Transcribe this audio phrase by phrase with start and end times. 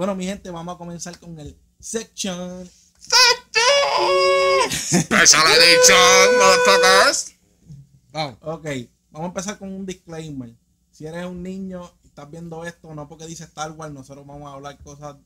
[0.00, 2.66] Bueno, mi gente, vamos a comenzar con el section.
[4.70, 7.34] Special edition, motherfuckers.
[8.10, 8.38] Vamos.
[8.40, 8.66] Ok,
[9.10, 10.56] vamos a empezar con un disclaimer.
[10.90, 14.50] Si eres un niño y estás viendo esto, no porque dice Star Wars, nosotros vamos
[14.50, 15.16] a hablar cosas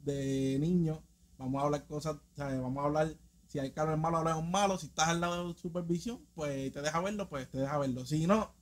[0.00, 0.98] de niños.
[1.38, 3.14] Vamos a hablar cosas, o sea, vamos a hablar
[3.46, 4.80] si hay carros malos, hablamos malos.
[4.80, 8.04] Si estás al lado de supervisión, pues te deja verlo, pues te deja verlo.
[8.04, 8.52] Si no,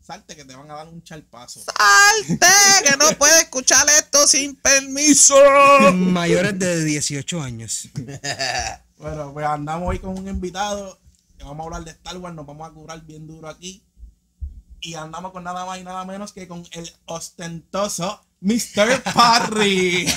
[0.00, 1.60] salte que te van a dar un charpazo.
[1.60, 2.46] Salte,
[2.84, 5.36] que no puede escuchar esto sin permiso.
[5.94, 7.88] Mayores de 18 años.
[8.98, 10.98] Bueno, pues andamos hoy con un invitado
[11.38, 13.84] que vamos a hablar de Star Wars, nos vamos a curar bien duro aquí.
[14.80, 19.02] Y andamos con nada más y nada menos que con el ostentoso Mr.
[19.14, 20.06] Parry.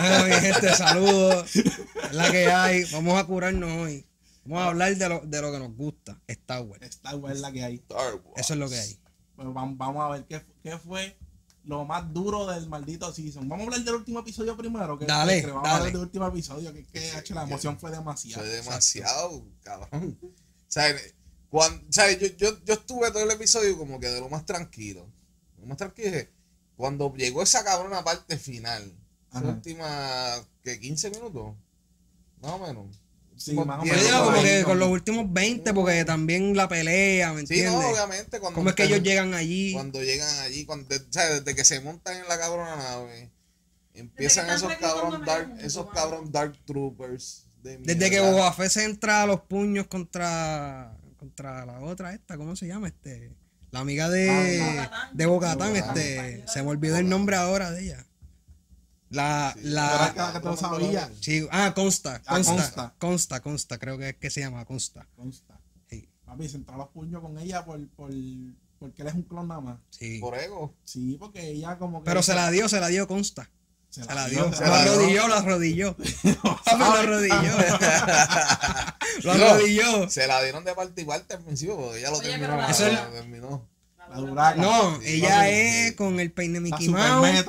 [0.00, 1.56] Bueno, mi gente, saludos.
[1.56, 2.84] Es la que hay.
[2.92, 4.06] Vamos a curarnos hoy.
[4.46, 6.20] Vamos a hablar de lo, de lo que nos gusta.
[6.26, 6.82] Star Wars.
[6.82, 7.74] Star Wars es la que hay.
[7.76, 8.24] Star Wars.
[8.36, 8.98] Eso es lo que hay.
[9.34, 11.16] Pues vam- vamos a ver qué, qué fue
[11.64, 13.48] lo más duro del maldito season.
[13.48, 14.98] Vamos a hablar del último episodio primero.
[14.98, 18.42] Que Dale, vamos a hablar del último episodio, que, que hecho, la emoción fue demasiado.
[18.44, 20.18] Fue demasiado, cabrón.
[20.68, 21.14] ¿Sabes?
[21.50, 22.18] Cuando, ¿sabes?
[22.20, 25.06] Yo, yo, yo estuve todo el episodio como que de lo más tranquilo.
[25.58, 26.32] Lo más tranquilo es que
[26.76, 28.82] cuando llegó esa cabrona parte final,
[29.30, 29.48] esa Ajá.
[29.48, 31.54] última, que 15 minutos,
[32.40, 33.02] más o menos.
[33.36, 35.74] Sí, Últimos más o Yo 10 menos, digo como ahí, que con los últimos 20,
[35.74, 37.90] porque también la pelea, ¿me Sí, no, entiendes?
[37.92, 38.40] obviamente.
[38.40, 39.72] Cuando ¿Cómo es que ellos llegan allí?
[39.74, 43.30] Cuando llegan allí, cuando, desde que se montan en la cabrona nave,
[43.94, 47.44] empiezan esos cabrón dark, esos cabrón dark troopers.
[47.62, 48.20] De Desde que.
[48.20, 52.88] Boba Fett se entra a los puños contra contra la otra esta, ¿cómo se llama?
[52.88, 53.32] Este,
[53.72, 55.74] la amiga de Ah, de Bo-Katan.
[55.76, 58.05] este, se me olvidó el nombre ahora de ella.
[59.10, 59.60] La Sí.
[59.64, 61.10] la es que- tú lo sabías.
[61.20, 62.94] sí, ah, Consta, Ah, Consta, Consta.
[62.98, 65.06] Consta, Consta, creo que es que se llama Consta.
[65.16, 65.60] Consta.
[65.88, 68.10] Sí, Papi, se entró los puños con ella por, por,
[68.80, 69.78] porque él es un clon nada más.
[69.90, 70.18] sí.
[70.18, 70.74] Por ego.
[70.84, 72.06] Sí, porque ella como que.
[72.06, 73.48] Pero se la dio, se la dio Consta.
[73.88, 75.96] Se Se la dio, se la arrodilló, lo arrodilló.
[75.96, 77.34] Papi, lo arrodilló.
[79.22, 80.10] lo arrodilló.
[80.10, 82.56] Se la dieron de parte y parte al principio porque ella lo Oye, terminó.
[82.56, 83.68] la- Eso terminó.
[84.10, 84.60] La duraca.
[84.60, 85.94] No, Sí, ella es sí.
[85.96, 87.44] con el peine La Mickey Mouse.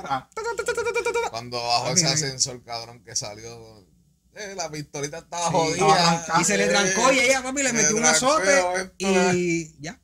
[1.38, 3.86] Cuando bajó Papi, ese ascensor, cabrón, que salió.
[4.34, 6.26] eh, la pistolita estaba Sí, jodida.
[6.42, 10.00] Y se le trancó y ella, papi, le se metió un azote y ya.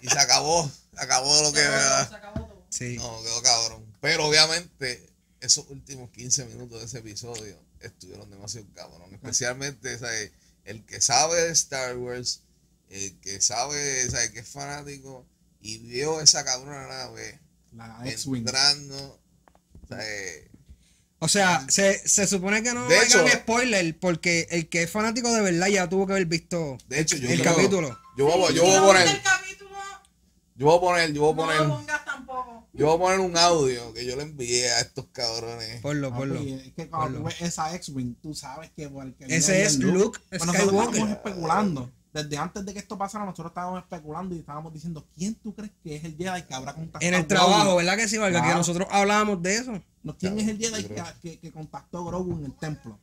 [0.00, 0.70] Y se acabó.
[0.94, 1.60] Se acabó lo que.
[1.60, 2.66] Se acabó todo, se acabó todo.
[2.70, 2.96] Sí.
[2.96, 3.86] No, quedó cabrón.
[4.00, 5.10] Pero obviamente,
[5.40, 9.12] esos últimos 15 minutos de ese episodio estuvieron demasiado cabrón.
[9.12, 10.32] Especialmente, ¿sabes?
[10.64, 12.42] El que sabe de Star Wars,
[12.88, 14.30] el que sabe, ¿sabes?
[14.30, 15.26] Que es fanático
[15.60, 17.40] y vio esa cabrona nave
[17.72, 18.44] La X-Wing.
[21.22, 25.30] O sea, se, se supone que no De hecho- spoiler porque el que es fanático
[25.32, 27.98] de verdad ya tuvo que haber visto De hecho, yo el creo- capítulo.
[28.16, 29.22] Yo voy, yo voy a no poner,
[30.56, 32.68] yo voy a poner, yo voy a no lo poner, pongas tampoco.
[32.72, 35.80] yo voy a poner un audio que yo le envié a estos cabrones.
[35.80, 36.40] Ponlo, Papi, ponlo.
[36.40, 39.74] es que cuando tú ves esa X-Wing, tú sabes que por el que Ese es
[39.76, 41.16] el Luke Pues nosotros estábamos Skywalker.
[41.16, 41.92] especulando.
[42.12, 45.72] Desde antes de que esto pasara, nosotros estábamos especulando y estábamos diciendo, ¿quién tú crees
[45.82, 47.76] que es el Jedi que habrá contactado En el trabajo, Grogu?
[47.76, 48.42] ¿verdad que sí, Valga?
[48.42, 49.82] Que nosotros hablábamos de eso.
[50.02, 52.98] No, ¿Quién es el Jedi que, que, que contactó a Grogu en el templo?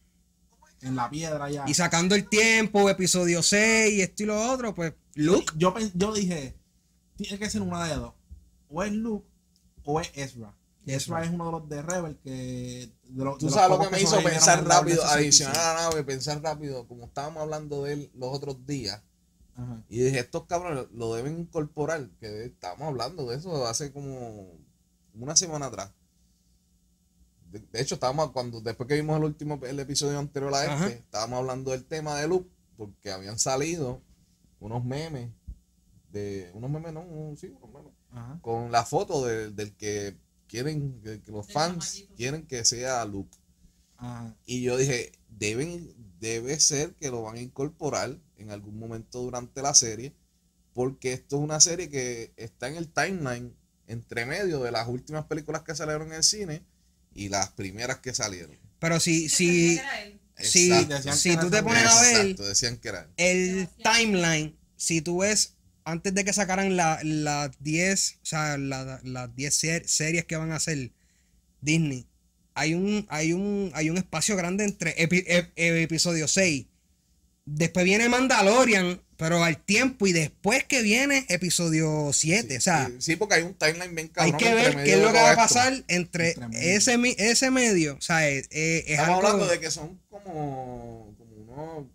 [0.81, 1.63] En la piedra allá.
[1.67, 5.53] Y sacando el tiempo, episodio 6, esto y lo otro, pues Luke.
[5.55, 6.55] Yo, yo dije,
[7.15, 8.13] tiene que ser una de dos.
[8.69, 9.27] O es Luke
[9.83, 10.53] o es Ezra.
[10.85, 10.95] Ezra.
[10.95, 12.91] Ezra es uno de los de Rebel que...
[13.09, 15.47] de Tú de sabes lo que me hizo pensar rápido, 66.
[15.49, 19.01] a la nave, pensar rápido, como estábamos hablando de él los otros días.
[19.55, 19.83] Ajá.
[19.89, 24.51] Y dije, estos cabrones lo deben incorporar, que estábamos hablando de eso hace como
[25.15, 25.91] una semana atrás.
[27.51, 30.73] De, de hecho, estábamos cuando después que vimos el último el episodio anterior a este,
[30.73, 30.87] Ajá.
[30.89, 34.01] estábamos hablando del tema de Luke, porque habían salido
[34.59, 35.31] unos memes
[36.11, 38.39] de unos memes, no, un- sí, unos memes, Ajá.
[38.41, 43.37] con la foto del- del que quieren que, que los fans quieren que sea Luke.
[43.97, 44.35] Ajá.
[44.45, 49.61] Y yo dije, deben, debe ser que lo van a incorporar en algún momento durante
[49.61, 50.13] la serie,
[50.73, 53.55] porque esto es una serie que está en el timeline
[53.87, 56.63] entre medio de las últimas películas que salieron en el cine
[57.13, 58.57] y las primeras que salieron.
[58.79, 60.19] Pero si, si, él.
[60.37, 60.71] si,
[61.13, 63.09] si tú te pones a ver Exacto, decían que era.
[63.17, 65.55] el timeline, si tú ves
[65.87, 70.35] antes de que sacaran la- las 10, o sea, la- las 10 ser- series que
[70.35, 70.91] van a hacer
[71.61, 72.05] Disney,
[72.53, 76.65] hay un, hay un, hay un espacio grande entre epi- ep- ep- episodio 6.
[77.45, 82.49] Después viene Mandalorian, pero al tiempo y después que viene episodio 7.
[82.49, 84.37] Sí, o sea, sí, sí, porque hay un timeline bien hay cabrón.
[84.37, 87.15] que entre ver medio qué es lo que va a pasar entre, Entre ese, mi-
[87.17, 87.95] ese medio.
[87.95, 91.87] O sea, es, es- es Estamos algo- hablando de que son como, como unos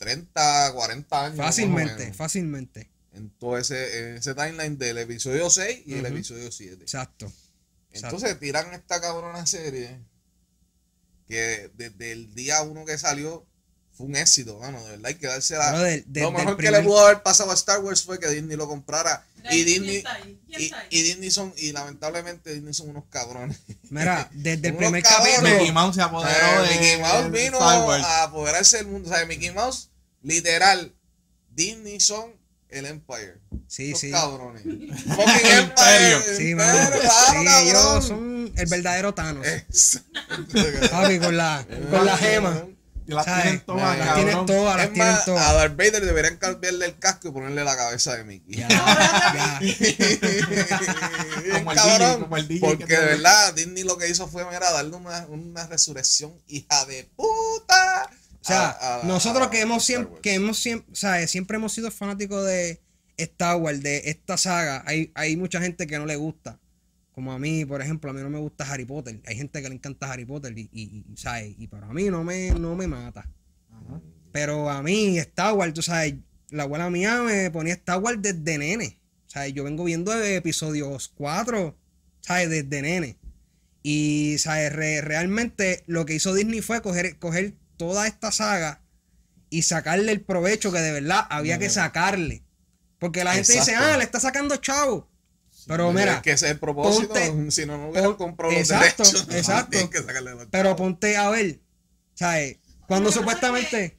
[0.00, 1.36] 30, 40 años.
[1.36, 2.88] fácilmente, fácilmente.
[3.12, 6.82] En todo ese, en ese timeline del episodio 6 y el episodio 7.
[6.82, 7.30] Exacto.
[7.92, 9.98] Entonces tiran esta cabrona serie
[11.28, 13.46] que desde el día uno que salió
[13.92, 14.82] fue un éxito, mano.
[14.84, 15.70] De verdad hay que darse la...
[15.72, 18.56] Brother, desde lo mejor que le pudo haber pasado a Star Wars fue que Disney
[18.56, 19.26] lo comprara.
[19.50, 20.04] Y ¿quién Disney,
[20.90, 23.58] y, Disney son, y lamentablemente Disney son unos cabrones.
[23.90, 25.34] Mira, desde el primer cabrones.
[25.34, 25.58] capítulo.
[25.58, 28.04] Mickey Mouse se apoderó Eh, de Mickey Mouse vino Star Wars.
[28.04, 29.10] a apoderarse del mundo.
[29.10, 29.89] O sea, Mickey Mouse,
[30.22, 30.94] literal,
[31.50, 32.38] Disney son
[32.68, 33.38] el Empire.
[33.66, 34.10] Sí, Los sí.
[34.10, 34.62] cabrones.
[34.62, 36.36] Fucking El Empire.
[36.36, 36.96] Sí, mano.
[37.30, 39.46] Sí, ellos son el verdadero Thanos.
[40.90, 42.66] Papi, con la, con la gema.
[43.06, 45.52] Las tienen todas, Las tienen todas, las tienen a.
[45.52, 48.56] Darth Vader deberían cambiarle el casco y ponerle la cabeza de Mickey.
[48.56, 49.60] Ya, ya.
[51.58, 54.28] Como el Cabrón, DJ, como el DJ porque que de verdad Disney lo que hizo
[54.28, 58.10] fue mira, darle una, una resurrección hija de puta.
[58.42, 61.56] O sea, a- a- nosotros a que hemos siempre, que hemos siempre, o sea, siempre
[61.56, 62.80] hemos sido fanáticos de
[63.16, 64.82] Star Wars, de esta saga.
[64.86, 66.58] Hay, hay mucha gente que no le gusta.
[67.12, 69.20] Como a mí, por ejemplo, a mí no me gusta Harry Potter.
[69.26, 71.54] Hay gente que le encanta Harry Potter y, y, y, ¿sabes?
[71.58, 73.28] y para mí no me, no me mata.
[73.70, 74.00] Ajá.
[74.32, 76.14] Pero a mí, Star Wars, tú sabes,
[76.48, 79.00] la abuela mía me ponía Star Wars desde nene.
[79.26, 81.76] O sea, yo vengo viendo episodios 4,
[82.20, 82.48] ¿sabes?
[82.48, 83.18] Desde nene.
[83.82, 84.72] Y, ¿sabes?
[84.72, 88.82] Re- realmente lo que hizo Disney fue coger, coger toda esta saga
[89.48, 92.44] y sacarle el provecho que de verdad había que sacarle.
[92.98, 95.08] Porque la gente dice, ah, le está sacando chavo.
[95.66, 97.14] Pero Pero mira, es que ese es el propósito.
[97.14, 99.28] ponte- si no, no hubieran pon- comprado los exacto, derechos.
[99.28, 99.70] no exacto.
[99.70, 100.76] tienen que sacarle los pero chavos.
[100.78, 101.60] ponte a ver,
[102.14, 102.58] ¿sabes?
[102.86, 103.98] Cuando que es supuestamente...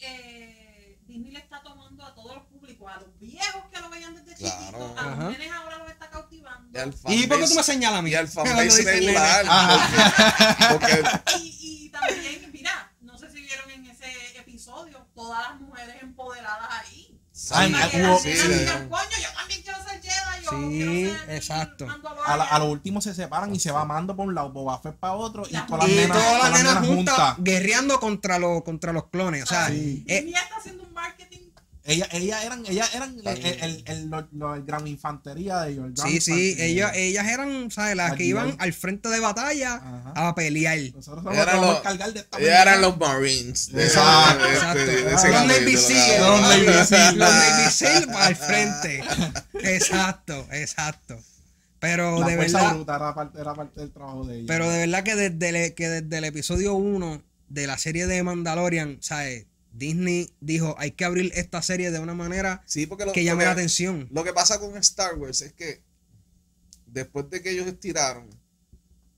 [0.00, 4.14] eh, Disney le está tomando a todos los públicos, a los viejos que lo veían
[4.16, 4.56] desde Claro.
[4.60, 6.78] chiquitos, a los nenes ahora los está cautivando.
[7.08, 8.10] Y ¿Y por qué tú me señalas a mí?
[8.10, 9.46] Y al fanbase regular.
[10.70, 14.06] Porque, porque Y, y también, mira, no sé si vieron en ese
[14.38, 17.04] episodio, todas las mujeres empoderadas ahí.
[17.90, 21.86] Que hubo- sí, nenas coño, yo también quiero ser Jedi, yo Sí, ser exacto.
[21.86, 22.30] Mandalorian".
[22.32, 24.80] A, la- a lo último se separan y se va Mando por un lado, Boba
[24.80, 27.36] Fett para otro y Y todas las y nenas, todas las nenas juntas juntas.
[27.38, 29.44] guerreando contra los contra los clones.
[29.44, 30.04] O sea, Sí.
[30.08, 31.27] eh, Disney está haciendo un marketing.
[31.88, 35.86] Ellas ellas eran, ellas eran el, el, el, el- gran infantería de ellos.
[35.86, 37.96] el gran sí, sí, ellas, ellas eran, ¿sabes?
[37.96, 40.12] Las que iban al frente de batalla Ajá.
[40.28, 40.78] a pelear.
[40.94, 42.62] Nosotros somos Eran los que vamos a cargar de esta pendeja.
[42.62, 43.72] eran los Marines.
[43.72, 44.78] de- Exacto, exacto.
[44.80, 46.20] de- de Los ese Navy Seals.
[47.16, 48.08] Los Navy Seals.
[48.16, 49.04] Al frente.
[49.62, 51.18] Exacto, exacto.
[51.80, 54.46] Pero La de verdad, bruta era parte, era parte del trabajo de ellos.
[54.48, 58.22] pero de verdad que desde el, que desde el episodio 1 de la serie de
[58.22, 59.46] Mandalorian, ¿sabes?
[59.78, 63.44] Disney dijo, hay que abrir esta serie de una manera Sí, porque lo, que llame
[63.44, 64.08] la atención.
[64.10, 65.82] Lo que pasa con Star Wars es que
[66.86, 68.28] después de que ellos estiraron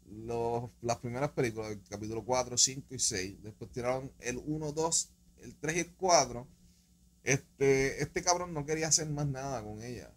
[0.06, 5.08] los, las primeras películas, el capítulo 4, 5 y 6, después tiraron el 1, 2,
[5.42, 6.46] el 3 y el 4,
[7.24, 10.10] este, este cabrón no quería hacer más nada con ella.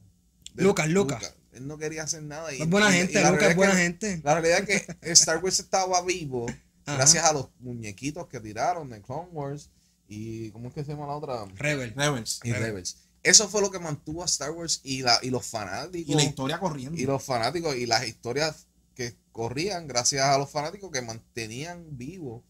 [0.53, 1.35] De- Lucas, Lucas.
[1.51, 2.53] Él no quería hacer nada.
[2.53, 4.21] y- Es buena y- gente, Lucas es buena que- gente.
[4.23, 6.47] La realidad es que Star Wars estaba vivo
[6.85, 6.97] Ajá.
[6.97, 9.69] gracias a los muñequitos que tiraron de Clone Wars
[10.13, 11.45] y ¿cómo es que se llama la otra?
[11.55, 11.93] Rebel.
[11.95, 12.39] Rebels.
[12.43, 12.97] Y Rebels.
[13.23, 16.13] Eso fue lo que mantuvo a Star Wars y, la, y los fanáticos.
[16.13, 16.99] Y la historia corriendo.
[16.99, 22.43] y los fanáticos y las historias que corrían gracias a los fanáticos que mantenían vivo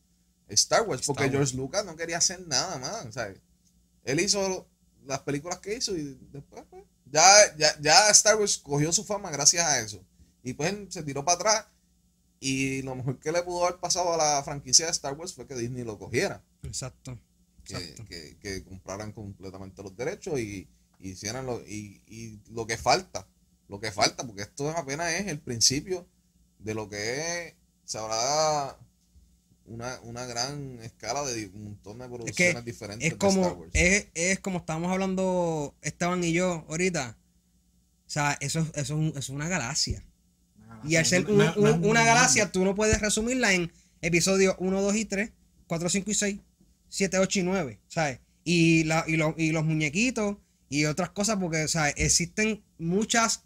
[0.50, 1.06] Star Wars.
[1.06, 1.52] Porque Star Wars.
[1.52, 3.14] George Lucas no quería hacer nada más.
[3.14, 3.40] ¿sabes?
[4.04, 4.68] Él hizo
[5.06, 9.32] las películas que hizo y después pues, ya, ya, ya Star Wars cogió su fama
[9.32, 10.04] gracias a eso.
[10.44, 11.66] Y pues él se tiró para atrás.
[12.40, 15.48] Y lo mejor que le pudo haber pasado a la franquicia de Star Wars fue
[15.48, 17.18] que Disney lo cogiera Exacto.
[17.66, 20.68] Que, que- que compraran completamente los derechos y,
[21.00, 23.28] y hicieran lo, y, y lo que falta,
[23.70, 26.08] lo que falta, porque esto apenas es el principio
[26.60, 27.54] de lo que es,
[27.86, 28.78] se habrá
[29.66, 33.72] una, una gran escala de un montón de producciones diferentes Es de Star como, Wars.
[33.74, 37.18] es, es como estábamos hablando Esteban y yo ahorita.
[38.06, 40.04] O sea, eso, eso es, un- es una galaxia.
[40.84, 44.56] Y al ser un- es un- una un- galaxia, tú no puedes resumirla en episodios
[44.60, 45.32] 1, 2 y 3,
[45.68, 46.40] 4, 5 y 6,
[46.94, 48.20] 7, 8 y 9, ¿sabes?
[48.44, 50.38] Y, la, y, lo- y los muñequitos
[50.70, 51.96] y otras cosas, porque, ¿sabes?
[51.98, 53.46] Existen muchas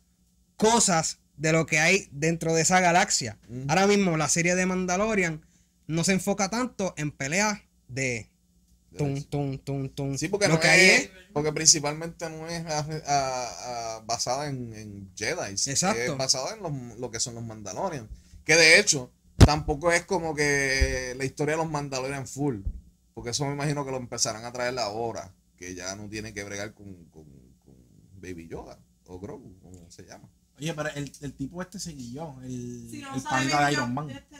[0.57, 3.37] cosas de lo que hay dentro de esa galaxia.
[3.69, 5.45] Ahora mismo la serie de Mandalorian
[5.87, 8.29] no se enfoca tanto en peleas de
[8.97, 10.17] tum, tum, tum, tum.
[10.17, 13.99] Sí, porque, lo no que hay es, es porque principalmente no es a- a- a-
[14.01, 15.51] basada en, en Jedi.
[15.51, 16.01] Exacto.
[16.13, 18.09] Es basada en los- lo que son los Mandalorian.
[18.43, 22.57] Que de hecho, tampoco es como que la historia de los Mandalorian full.
[23.17, 25.33] Porque eso me imagino que lo empezarán a traer ahora.
[25.55, 27.25] Que ya no tiene que bregar con, con-
[27.65, 27.73] con
[28.21, 30.29] Baby Yoda o Grogu, como se llama.
[30.59, 32.39] Oye, pero el, el tipo este se guilló.
[32.43, 34.11] El, Si no el panda de Iron Man.
[34.11, 34.35] este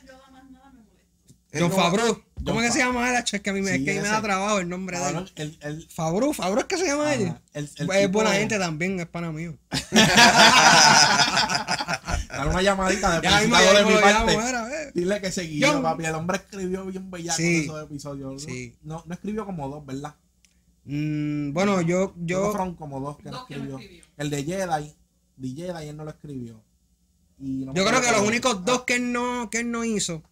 [1.62, 2.22] no- Favreau.
[2.46, 3.16] ¿Cómo es que se llama él?
[3.16, 5.32] Acho, Es que a mí me, es que da trabajo el nombre de él.
[5.36, 7.34] el, el, Favreau, Favreau es que se llama él.
[7.54, 9.58] el- el es buena gente también, es pana mío.
[12.30, 14.34] Dale una llamadita de Ya mismo ya de mi llamo, parte.
[14.84, 14.92] eh.
[14.94, 15.82] Dile que se guió, John.
[15.82, 16.06] papi.
[16.06, 17.64] El hombre escribió bien bellaco Sí.
[17.64, 18.44] esos episodios.
[18.44, 18.76] Sí.
[18.84, 20.16] No, no escribió como dos, ¿verdad?
[20.86, 23.80] Mm, bueno, yo, que yo, fueron como dos que no Dos que no escribió.
[23.80, 24.06] escribió.
[24.18, 24.96] El de Jedi,
[25.38, 26.62] de Jedi él no lo escribió.
[27.40, 29.84] Y no me yo creo que los únicos dos que él no, que él no
[29.84, 30.24] hizo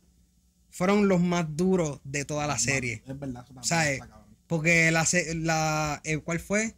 [0.75, 3.01] fueron los más duros de toda la serie.
[3.07, 4.01] Es verdad, eso también ¿Sabes?
[4.45, 6.75] Porque la, se- la eh, ¿cuál fue?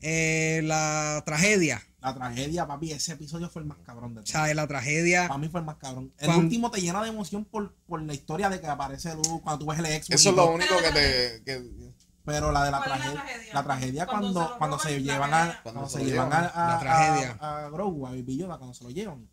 [0.00, 1.82] Eh, la tragedia.
[2.02, 4.28] La tragedia, papi, ese episodio fue el más cabrón de todos.
[4.30, 4.54] ¿Sabes?
[4.54, 5.28] La tragedia.
[5.28, 6.12] Para mí fue el más cabrón.
[6.18, 9.40] El Cuando- último te llena de emoción por, por la historia de que aparece Luke
[9.42, 10.10] cuando tú ves el ex.
[10.10, 11.42] Eso es lo único que te.
[11.44, 11.92] que-
[12.26, 13.54] Pero la de la ¿Cuál es la tragedia.
[13.54, 15.60] La tragedia Cuando cuando, se llevan a.
[15.62, 17.38] Cuando se llevan a, a, La tragedia.
[17.40, 19.26] a, a Grogu, a Baby Yoda, cuando se lo llevan.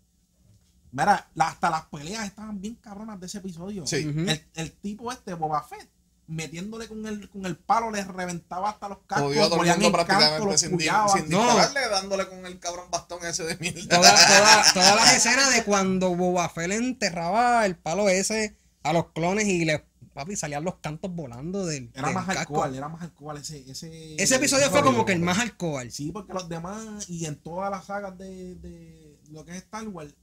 [0.91, 3.85] Mira, la- hasta las peleas estaban bien cabronas de ese episodio.
[3.87, 3.97] Sí.
[3.97, 5.89] El, el tipo este, Boba Fett,
[6.27, 9.27] metiéndole con el, con el palo, le reventaba hasta los cascos.
[9.27, 11.09] Jodió a todo el mundo prácticamente los sin, puyaban.
[11.09, 11.43] sin No.
[11.43, 13.97] dispararle, dándole con el cabrón bastón ese de mierda.
[13.97, 18.93] Toda- toda- todas las escenas de cuando Boba Fett le enterraba el palo ese a
[18.93, 22.89] los clones y le papi salían los cantos volando del, Era del más alcohol, era
[22.89, 25.89] más alcohol ese, ese, Ese episodio fue como que el más alcohol.
[25.89, 29.87] Sí, porque los demás, y en todas las sagas de, de lo que es Star
[29.87, 30.13] Wars,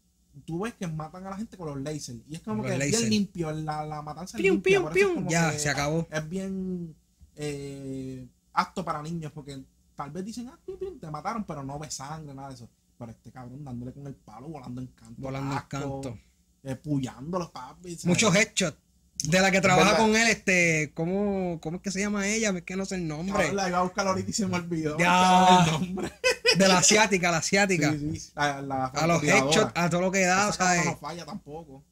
[0.45, 2.21] tú ves que matan a la gente con los lasers.
[2.29, 3.09] Y es como que los es láser.
[3.09, 6.07] bien limpio, la, la matanza es limpia, pium, es Ya, se acabó.
[6.11, 6.95] Es bien
[7.37, 9.63] eh, apto para niños, porque
[9.95, 12.69] tal vez dicen, ah, pium, pium, te mataron, pero no ves sangre, nada de eso.
[12.99, 15.23] Pero este cabrón dándole con el palo, volando en canto.
[15.23, 16.19] Volando en canto.
[16.65, 17.91] Eh, puyándolos, papi.
[17.91, 18.07] ¿sabes?
[18.07, 18.77] Muchos headshots.
[19.25, 20.07] De la que trabaja verdad.
[20.07, 22.51] con él, este, ¿cómo, ¿cómo es que se llama ella?
[22.51, 23.53] Es que no sé el nombre.
[23.53, 24.97] La iba a buscar ahorita y se me olvidó.
[24.99, 25.65] Ya.
[25.65, 26.13] el nombre.
[26.57, 27.93] De la asiática, la asiática.
[27.93, 30.85] Sí, sí, la, la A los headshots, a todo lo que da, cabrona ¿sabes?
[30.85, 31.83] no falla tampoco.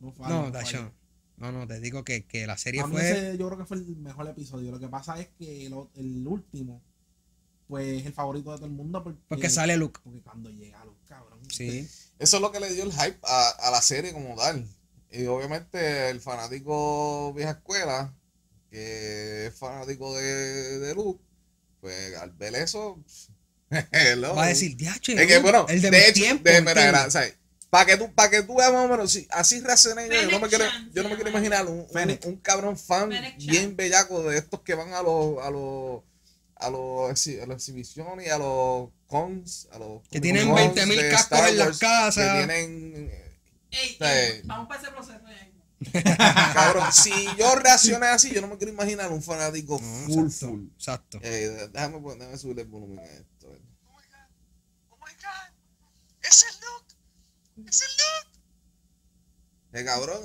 [0.00, 0.28] No falla.
[0.28, 0.92] No, no falla.
[1.38, 3.10] No, no, te digo que, que la serie A mí fue.
[3.10, 4.70] ese yo creo que fue el mejor episodio.
[4.70, 6.82] Lo que pasa es que el, o- el último,
[7.68, 9.02] pues es el favorito de todo el mundo.
[9.02, 10.00] Porque, Porque sale Luke.
[10.04, 11.38] Porque cuando llega Luke, cabrón.
[11.50, 11.88] Sí.
[12.18, 14.66] Eso es lo que le dio el hype a, a la serie como tal.
[15.16, 18.14] Y obviamente el fanático vieja escuela,
[18.70, 21.22] que es fanático de, de Luke,
[21.80, 23.02] pues al ver eso,
[23.92, 24.34] hello.
[24.34, 25.14] Va a decir, diache.
[25.14, 26.50] Es que bueno, el de, de, mi hecho, tiempo.
[27.70, 30.30] Para que tú, para que tú veas más o menos, si, así reaccioné yo, yo
[30.30, 33.46] no me quiero, yo no me quiero imaginar un, un, un cabrón fan Fennec Chan.
[33.46, 36.02] bien bellaco de estos que van a los, a los,
[36.54, 41.02] a los, a las exhibiciones y a los cons, a los Que tienen cons 20.000
[41.02, 42.40] de cascos en las casas.
[42.40, 43.25] Que tienen,
[43.80, 43.96] Ey, Sí.
[44.00, 45.52] ey, vamos para ese proceso ya.
[46.54, 50.46] cabrón, si yo reaccioné así, yo no me quiero imaginar un fanático No, full, exacto,
[50.48, 50.66] full.
[50.74, 51.18] Exacto.
[51.22, 53.46] Eh, déjame, déjame subirle el volumen a esto.
[53.48, 54.28] Oh my god.
[54.90, 55.52] Oh my god.
[56.22, 57.68] Es el Luke.
[57.70, 58.40] Es el Luke.
[59.72, 60.22] Eh, cabrón,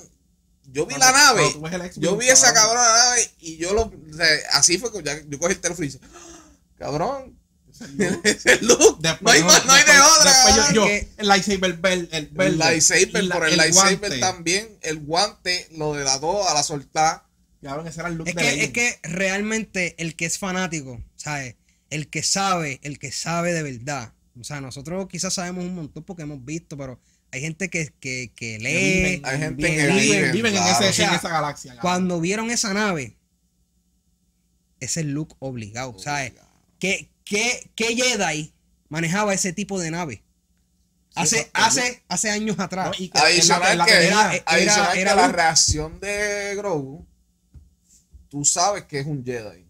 [0.67, 1.91] yo vi Cuando- la nave.
[1.97, 2.75] Yo vi esa cabrón.
[2.77, 3.81] cabrona nave y yo lo.
[3.83, 7.37] o sea, así fue que ya- yo cogí el teléfono y dije, "Ah, cabrón,
[8.23, 8.99] es el look.
[9.01, 10.31] Después- no hay, más, no hay de después- otra.
[10.45, 13.57] Después yo, yo, el lightsaber bell, el el verde, lightsaber, y la- por el, el
[13.57, 14.19] lightsaber guante.
[14.19, 17.23] también, el guante lo delató a la soltar.
[17.61, 20.99] Cabrón, ese era el look Es de que, es que realmente el que es fanático,
[21.15, 21.55] ¿sabes?
[21.89, 24.13] El que sabe, el que sabe de verdad.
[24.39, 26.99] O sea, nosotros quizás sabemos un montón porque hemos visto, pero
[27.31, 28.73] hay gente que, que, que lee.
[29.03, 30.79] viven, Hay gente que viven, vive, viven en, claro.
[30.85, 31.77] ese, O sea, en esa galaxia.
[31.81, 33.15] Cuando vieron esa nave,
[34.79, 36.33] ese look obligado, ¿sabes?
[36.79, 38.53] ¿Qué, qué, qué Jedi
[38.89, 40.21] manejaba ese tipo de nave?
[41.15, 42.87] Hace, hace, hace años atrás.
[42.87, 45.27] No, y que en la- Adicional en la que, pelea- era- adicional era que la
[45.29, 47.05] reacción de Grogu,
[48.29, 49.65] tú sabes que es un Jedi.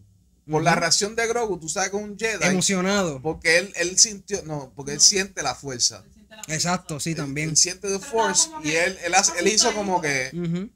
[0.50, 2.46] Por la reacción de Grogu, tú sabes que es un Jedi.
[2.48, 3.22] emocionado.
[3.22, 6.04] Porque él, él sintió, no, porque él siente la fuerza.
[6.04, 7.04] Se siente la Exacto, fuerza.
[7.04, 7.50] sí, también.
[7.50, 10.70] Él siente the Pero force y que él, él, hace- él hizo como que,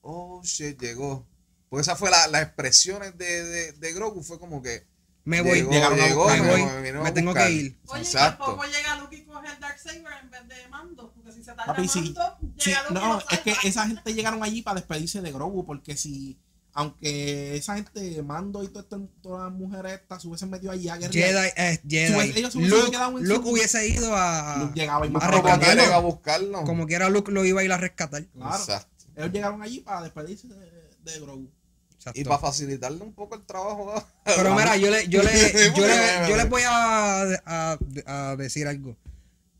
[0.00, 1.26] oh shit, llegó.
[1.68, 4.84] Porque esa fue la, las expresiones de, de, de Grogu, fue como que
[5.24, 7.78] Me voy, llegó, llegaron a llegó, me voy, a me tengo que ir.
[7.86, 8.42] Oye, Exacto.
[8.42, 11.12] y por poco llega Luke y coge el Darksaber en vez de Mando.
[11.14, 12.00] Porque si se tarda Papi, sí.
[12.00, 15.30] Mando, Sí, llega Luke y no, es que esa gente llegaron allí para despedirse de
[15.30, 16.36] Grogu, porque si,
[16.74, 18.86] aunque esa gente, Mando y todas
[19.22, 22.14] las mujeres estas se hubiesen metido allí a guerrear, Jedi, eh, Jedi.
[22.14, 24.56] Hubiese- ellos Luke, quedado en Luke hubiese ido a.
[24.58, 25.82] Luke llegaba y a rescatarlo.
[25.94, 26.64] a buscarlo.
[26.64, 28.24] Como quiera Luke lo iba a ir a rescatar.
[28.26, 28.56] Claro.
[28.56, 28.88] Exacto.
[29.14, 31.48] Ellos llegaron allí para despedirse de, de Grogu.
[32.02, 32.20] Exacto.
[32.20, 33.94] Y para facilitarle un poco el trabajo.
[33.96, 35.30] a- Pero mira, yo le, yo le,
[35.76, 38.96] yo le, yo les voy a, a- a decir algo.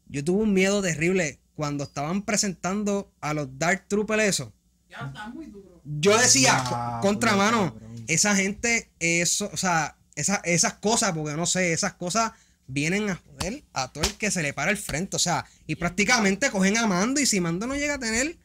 [0.08, 4.52] Yo tuve un miedo terrible cuando estaban presentando a los Dark Troopers eso.
[4.90, 5.80] Ya está muy duro.
[5.84, 7.76] Yo decía, Ya, contramano,
[8.08, 12.32] esa gente, eso, o sea, esa- esas cosas, porque no sé, esas cosas
[12.66, 15.14] vienen a joder a todo el que se le para el frente.
[15.16, 18.37] O sea, y prácticamente cogen a Mando y si Mando no llega a tener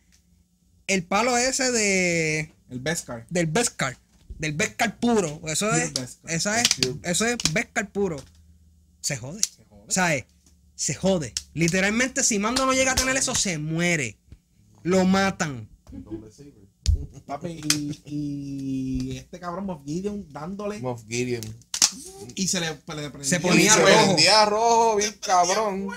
[0.88, 3.26] el palo ese de El Beskar.
[3.30, 3.98] del Beskar,
[4.40, 5.94] del Beskar puro, eso es,
[6.28, 6.68] esa es,
[7.04, 8.18] eso es Beskar puro,
[9.02, 9.42] se jode.
[9.44, 9.86] Se jode.
[9.92, 10.26] ¿Sabes?
[10.76, 11.34] se jode.
[11.56, 14.18] Literalmente, si Mando no llega a tener eso, se muere.
[14.84, 15.68] Lo matan.
[17.26, 21.42] Papi, y, y este cabrón Moff Gideon dándole Moff Gideon.
[22.36, 24.06] y se le, le prendía Se ponía se rojo.
[24.06, 25.88] prendía rojo, bien cabrón.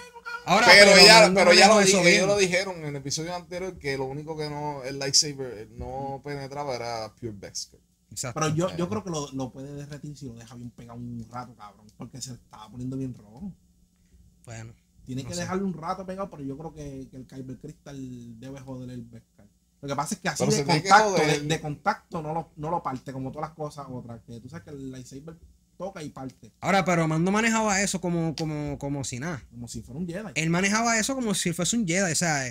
[0.46, 3.78] Ahora, Pero, ya, Mando pero ya lo, eso ellos lo dijeron en el episodio anterior
[3.78, 7.80] que lo único que no, el lightsaber no penetraba era Pure Beskar.
[8.10, 8.40] Exacto.
[8.40, 11.24] Pero yo, yo creo que lo, lo puede derretir si lo deja bien pegado un
[11.30, 11.86] rato, cabrón.
[11.96, 13.52] Porque se estaba poniendo bien rojo.
[14.44, 15.42] Bueno, Tiene No que sé.
[15.42, 19.02] dejarlo un rato pegado, pero yo creo que, que el Kyber Crystal debe joder el
[19.04, 19.46] Beskar.
[19.82, 23.12] Lo que pasa es que así de contacto, de contacto no lo, no lo parte,
[23.12, 24.20] como todas las cosas otras.
[24.26, 25.36] Que tú sabes que el lightsaber
[25.80, 29.42] toca y parte, ahora, pero Mando manejaba eso como, como, como si nada.
[29.50, 30.32] como si fuera un Jedi.
[30.34, 32.12] Él manejaba eso como si fuese un Jedi.
[32.12, 32.46] O sea,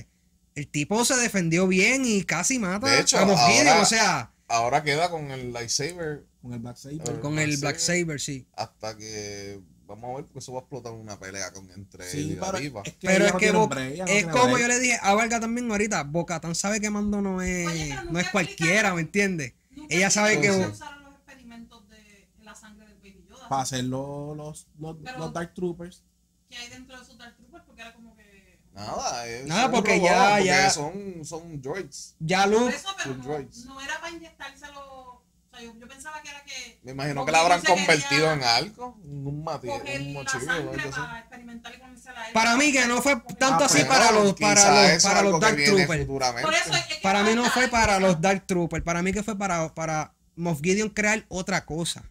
[0.56, 3.86] el tipo se defendió bien y casi mata De hecho, a Moff ahora- Gideon, O
[3.86, 7.20] sea, Ahora queda con el lightsaber Con el Black Saber.
[7.20, 8.48] Con el Black Saber, sí.
[8.56, 12.10] hasta que vamos a ver porque eso va a explotar una pelea con entre él
[12.12, 12.82] Sí, y la pero diva.
[12.84, 14.60] es que, Pero es no que no es tiene como break.
[14.62, 18.20] yo le dije a Valga también ahorita, Bocatan sabe que Mando no es, Oye, no
[18.20, 19.54] es cualquiera, ¿me entiendes?
[19.88, 23.39] Ella sabe que- cómo usaron los experimentos de la sangre del Baby Yoda.
[23.50, 26.04] Para hacer los, los, los, Pero- los Dark Troopers.
[26.50, 27.64] que hay dentro de esos Dark Troopers?
[27.66, 28.60] Porque era como que.
[28.74, 32.16] Nada, es Nada, porque robot, ya- porque ya- son, son droids.
[32.20, 33.66] Ya Luke, eso, pero Sus no, droids.
[33.66, 34.80] no era para inyectárselo.
[34.82, 36.80] O sea, yo, yo pensaba que era que.
[36.84, 40.90] Me imagino que la habrán convertido en algo, en un un la mochillo así.
[40.92, 42.34] para experimentar a él.
[42.34, 45.40] para mí que no fue tanto Ah, así pero para los, para los, para los
[45.40, 46.02] Dark Troopers.
[46.06, 46.42] futuramente.
[46.44, 49.24] Por eso es que Para mí no fue para los Dark Troopers, para mí que
[49.24, 52.04] fue para, para Moff Gideon crear otra cosa.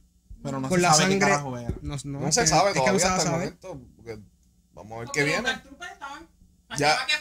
[0.42, 1.68] Pero no Con se la sabe qué sangre- carajo era.
[1.82, 3.38] No, no, No es se que- sabe es que no todavía a hasta el saber.
[3.60, 3.80] momento.
[3.96, 4.18] porque
[4.72, 5.42] vamos a ver qué los viene.
[5.48, 6.28] Dark Troopers estaban.
[6.78, 7.12] Ya- que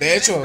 [0.00, 0.42] de, de hecho.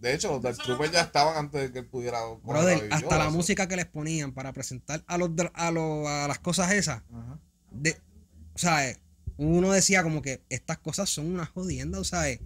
[0.00, 2.20] De hecho, los Dark Troopers ya estaban antes de que él pudiera.
[2.42, 6.38] Brother, hasta la música que les ponían para presentar a los a, los- a las
[6.38, 7.38] cosas esas, Ajá.
[7.70, 7.98] de,
[8.54, 8.94] o sea,
[9.38, 12.40] uno decía como que estas cosas son una jodienda, o sea, de-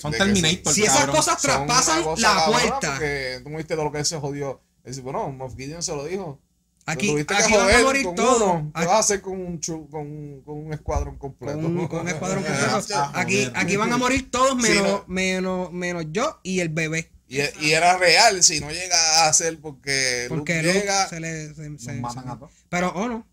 [0.00, 3.84] Son de que Terminator, si esas cosas traspasan la puerta, Porque tú me viste todo
[3.86, 4.62] lo que él se jodió.
[4.84, 6.40] Es decir, bueno, Moff Gideon se lo dijo.
[6.86, 8.42] Aquí, aquí a morir todos.
[8.42, 8.70] uno.
[8.74, 11.60] ¿Qué Aquí- vas a hacer con un, con, un- con un escuadrón completo?
[11.60, 12.82] con un, con un escuadrón completo.
[12.94, 15.04] ah, Aquí, aquí van a morir todos Sí, menos, no.
[15.08, 17.10] menos, menos yo y el bebé.
[17.28, 21.08] Y, y era real, si no llega a ser porque, Porque Luke llega.
[21.08, 21.48] se le.
[21.54, 22.52] se- se- Nos matan se- a todos.
[22.68, 23.26] Pero, oh no.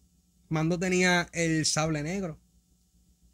[0.50, 2.40] Mando tenía el sable negro.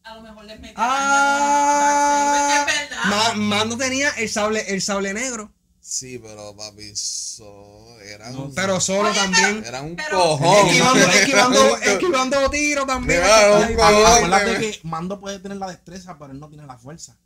[0.04, 3.04] A lo mejor les metí Ah, Es verdad.
[3.06, 5.54] Ma- Mando tenía el sable, el sable negro.
[5.92, 9.64] Sí, pero papi, so, era No, un, Pero solo Oye, también.
[9.66, 10.68] era un pero- cojón.
[10.68, 13.24] Esquivando, esquivando, esquivando tiros también.
[13.24, 17.18] Acuérdate que Mando puede tener la destreza, pero él no tiene la fuerza.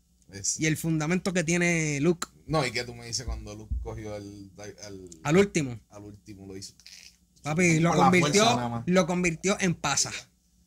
[0.60, 4.16] Y el fundamento que tiene Luke No, y que tú me dices cuando Luke cogió
[4.16, 4.50] el,
[4.88, 5.78] el- al último.
[5.90, 6.74] al último lo hizo.
[7.44, 8.84] Papi, lo Con convirtió, fuerza nada más.
[8.86, 10.12] lo convirtió en pasa.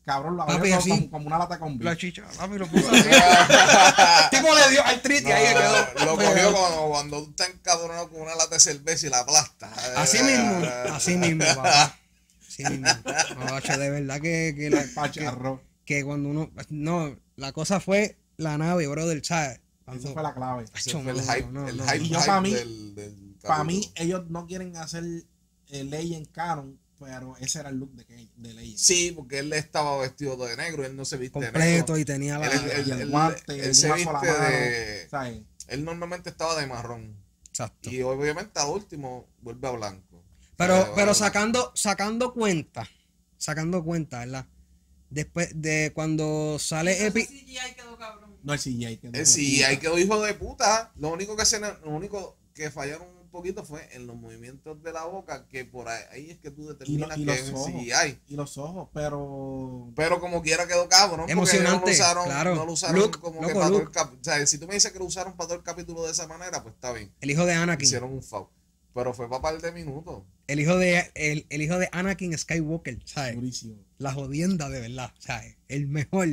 [0.07, 0.89] Cabrón, lo abrió así.
[0.89, 2.01] como, como una lata con La bicho.
[2.07, 3.03] chicha, papi, lo puso así.
[4.31, 6.05] tipo le dio artritis ahí No, quedó.
[6.07, 9.69] lo cogió cuando, cuando tú estás encabronado con una lata de cerveza y la aplasta.
[9.97, 10.65] Así mismo,
[10.95, 11.99] así mismo, papá.
[12.47, 12.87] Así mismo.
[13.37, 15.61] No, de verdad que, que, la- Pacharro.
[15.85, 16.51] que cuando uno.
[16.69, 19.61] No, la cosa fue la nave, brother, ¿sabes?
[19.93, 20.67] Esa fue la clave.
[20.73, 21.85] Fue el hype, no, el no.
[21.85, 25.03] hype, Y yo hype pa' mí- del, del Para mí, ellos no quieren hacer
[25.69, 28.77] eh, ley en canon, pero ese era el look de, Kay- de Leia.
[28.79, 31.99] Sí, porque él estaba vestido de negro, él no se viste de Completo negro.
[31.99, 32.47] y tenía la.
[32.47, 34.27] Él, él- y el él- guante, él el se la viste mano.
[34.49, 35.07] de...
[35.11, 35.41] ¿Sabes?
[35.69, 37.17] Él normalmente estaba de marrón.
[37.49, 37.91] Exacto.
[37.91, 40.23] Y obviamente al último vuelve a blanco.
[40.57, 42.89] Pero, Eh, pero bueno, sacando, sacando cuenta,
[43.37, 44.47] sacando cuenta, ¿verdad?
[45.11, 47.25] Después de cuando sale Ese Epi.
[47.27, 48.37] CGI quedó cabrón.
[48.43, 48.97] No el CGI.
[48.99, 50.93] Que no El CGI quedó hijo de puta.
[50.97, 53.07] Lo único que se, lo único que fallaron
[53.37, 57.17] poquito fue en los movimientos de la boca, que por ahí, es que tú determinas
[57.17, 57.71] y que los es ojos.
[58.29, 59.93] Y los ojos, pero.
[59.95, 61.21] Pero como quiera quedó cabrón.
[61.21, 62.55] porque Emocionante, no lo usaron, claro.
[62.55, 63.95] no lo usaron Luke, como loco, que para todo el Luke.
[63.95, 66.13] cap- O sea, si tú me dices que lo usaron para todo el capítulo de
[66.13, 67.13] esa manera, pues está bien.
[67.21, 67.87] El hijo de Anakin.
[67.87, 68.49] Hicieron un foul.
[68.95, 70.23] Pero fue para par de minutos.
[70.47, 73.35] El hijo de el, el hijo de Anakin Skywalker, ¿sabes?
[73.35, 73.77] Durísimo.
[73.99, 75.57] La jodienda de verdad, ¿sabes?
[75.69, 76.29] El mejor.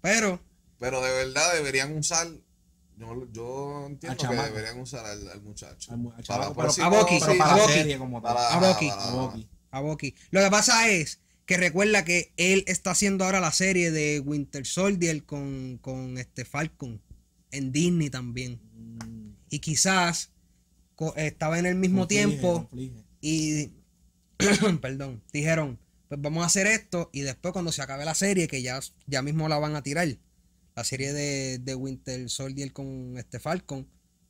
[0.00, 0.40] Pero,
[0.78, 2.26] Pero de verdad deberían usar.
[3.00, 5.90] Yo, yo entiendo que deberían usar al, al muchacho.
[5.92, 8.34] Al al Para a para a la serie como tal.
[8.34, 9.48] para- A para- A Bucky.
[9.70, 10.14] a Bucky.
[10.30, 14.66] Lo que pasa es que recuerda que él está haciendo ahora la serie de Winter
[14.66, 17.00] Soldier con, con este Falcon
[17.50, 18.60] en Disney también.
[18.74, 20.30] Mm, Y quizás
[21.16, 23.04] estaba en el mismo conflige, tiempo conflige.
[23.22, 23.70] y,
[24.80, 28.60] perdón, dijeron, pues vamos a hacer esto y después cuando se acabe la serie, que
[28.62, 30.06] ya, ya mismo la van a tirar,
[30.80, 33.86] la serie de, de Winter Soldier con este Falcon,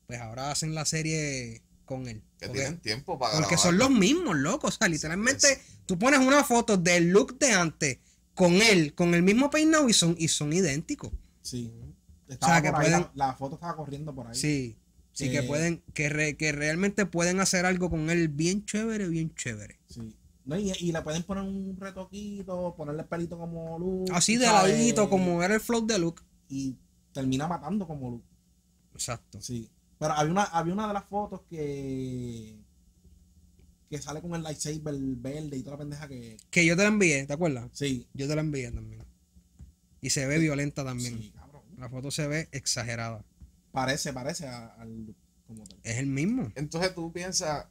[0.09, 2.23] pues ahora hacen la serie con él.
[2.41, 3.67] Que Porque- tienen tiempo para porque grabar.
[3.67, 4.75] son los mismos, locos.
[4.75, 5.61] O sea, literalmente es.
[5.87, 7.99] tú pones una foto del look de antes
[8.35, 11.13] con él, con el mismo peinado y son, y son idénticos.
[11.41, 11.71] Sí.
[12.29, 14.35] O sea, que ahí, pueden- la, la foto estaba corriendo por ahí.
[14.35, 14.77] Sí.
[15.13, 19.07] Sí, que Eh, pueden, que, re- que realmente pueden hacer algo con él bien chévere,
[19.09, 19.79] bien chévere.
[19.89, 20.17] Sí.
[20.47, 24.11] No, y, y le pueden poner un retoquito, ponerle el pelito como Luke.
[24.13, 26.23] Así de ladito, como era el flow de Luke.
[26.51, 26.77] Y
[27.13, 28.27] termina matando como Luke.
[28.93, 29.41] Exacto.
[29.41, 29.71] Sí.
[29.99, 32.59] Pero había una, había una de las fotos que.
[33.89, 36.37] que sale con el lightsaber verde y toda la pendeja que.
[36.51, 37.71] Que yo te la envié, ¿te acuerdas?
[37.73, 38.07] Sí.
[38.13, 39.05] Yo te la envié también.
[40.01, 41.19] Y se ve violenta también.
[41.19, 41.63] Sí, cabrón.
[41.79, 43.25] La foto se ve exagerada.
[43.73, 45.79] Parece, parece al Luke como tal.
[45.85, 46.51] Es el mismo.
[46.57, 47.67] Entonces tú piensas,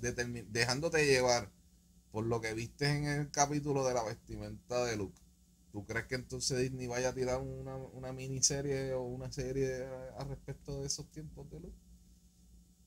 [0.00, 1.50] dejándote llevar
[2.12, 5.18] por lo que viste en el capítulo de la vestimenta de Luke,
[5.72, 9.84] ¿tú crees que entonces Disney vaya a tirar una, una miniserie o una serie
[10.18, 11.76] al respecto de esos tiempos de Luke?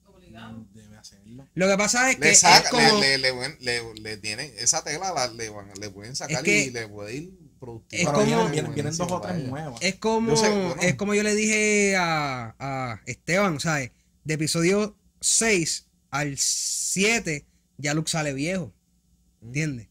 [0.06, 0.66] Obligado.
[0.74, 1.48] Debe hacerlo.
[1.56, 3.00] Lo que pasa es que Le, es saca, como...
[3.02, 6.66] le, le, le, le- le tienen, esa tela la, le, van, le pueden sacar que-
[6.66, 8.02] y le puede ir productivo.
[8.02, 9.82] Es como- vienen, dos o tres nuevas.
[9.82, 10.76] Es como, Yo sé, bueno.
[10.82, 13.92] es como yo le dije a, a Esteban, ¿sabes?
[14.24, 17.46] De episodio 6 al 7,
[17.78, 18.74] ya Luke sale viejo.
[19.42, 19.90] ¿Entiendes?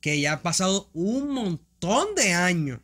[0.00, 2.80] Que ya ha pasado un montón de años.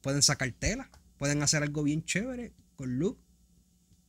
[0.00, 0.90] Pueden sacar tela.
[1.18, 3.20] Pueden hacer algo bien chévere con Luke.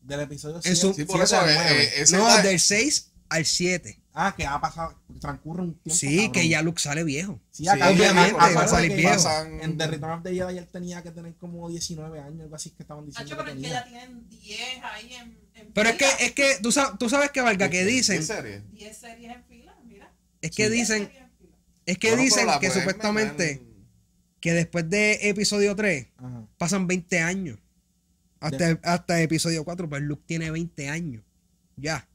[0.01, 1.89] Del episodio En su- 7 Sí, por eso al eh, 9.
[1.95, 4.01] eh, No, del 6 al 7.
[4.13, 5.95] Ah, que ha pasado, transcurre un tiempo.
[5.97, 6.31] Sí, cabrón.
[6.31, 7.39] que ya Luke sale viejo.
[7.51, 9.13] Sí, obviamente, va a salir viejo.
[9.13, 12.55] pasan- En The Return of the Jedi él tenía que tener como 19 años, algo
[12.55, 13.25] así que estaban diciendo.
[13.35, 13.79] Hacho, que pero es que tenía.
[13.83, 17.29] ya tienen 10 ahí en, en Pero es que, es que tú, sabes, tú sabes
[17.31, 18.63] que valga que ¿Qué dicen, serie?
[18.71, 20.11] 10 series en fila, mira.
[20.41, 21.57] es que 10 dicen, series en fila.
[21.85, 23.66] es que Bueno, dicen que supuestamente
[24.39, 26.45] que después de episodio 3 Ajá.
[26.57, 27.59] pasan 20 años.
[28.39, 31.23] Hasta, hasta episodio 4, pues Luke tiene 20 años.
[31.75, 32.07] Ya.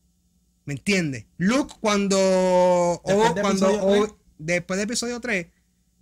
[0.65, 1.27] ¿Me entiendes?
[1.39, 3.01] Luke cuando...
[3.05, 5.47] Después o- de cuando episodio o- después de episodio 3,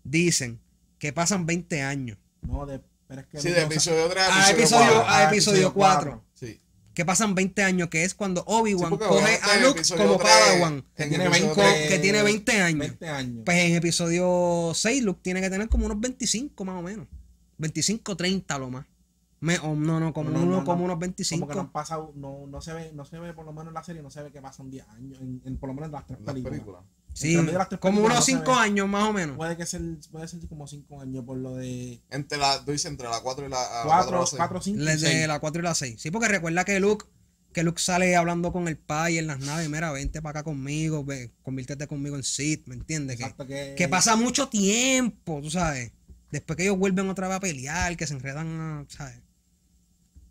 [0.05, 0.61] dicen
[0.99, 2.19] que pasan 20 años.
[2.43, 5.15] No, de, pero es que Sí, de episodio 3 A a episodio episodio, 4.
[5.15, 6.25] a episodio 4.
[6.35, 6.61] Sí.
[7.01, 10.85] Que pasan 20 años, que es cuando Obi-Wan Sí, coge a Luke como Padawan.
[10.95, 12.79] que en tiene episodio 20, tres- que tiene 20 años.
[12.79, 13.43] 20 años.
[13.47, 17.07] Pues en episodio 6 Luke tiene que tener como unos 25 más o menos.
[17.57, 18.85] 25, 30 lo más.
[19.41, 20.85] Me- o no, no, como, No, no, uno, no, como no.
[20.85, 21.49] unos como 25.
[21.49, 23.75] que no han pasado, no, no se ve, no se ve, por lo menos en
[23.75, 25.93] la serie, no se ve que pasan 10 años, en, en- por lo menos en
[25.93, 26.53] las tres Las películas.
[26.53, 26.83] películas.
[27.13, 27.37] Sí,
[27.81, 28.53] como unos no se 5 ve.
[28.59, 29.37] años más o menos.
[29.37, 32.91] Puede que ser, puede ser como 5 años por lo de Entre la, tú dices
[32.91, 34.39] entre la 4 y la a la 4, cuatro, seis.
[34.39, 35.29] 4, 5 Desde y 6.
[35.29, 36.01] la 4 y la 6.
[36.01, 37.05] Sí, porque recuerda que Luke,
[37.53, 39.69] que Luke sale hablando con el pai en las naves.
[39.69, 43.19] Mira, vente para acá conmigo, ve, conviértete conmigo en Sith, ¿me entiendes?
[43.19, 45.93] Que, que, que pasa mucho tiempo, tú sabes.
[46.31, 49.21] Después que ellos vuelven otra vez a pelear, que se enredan, a- ¿sabes?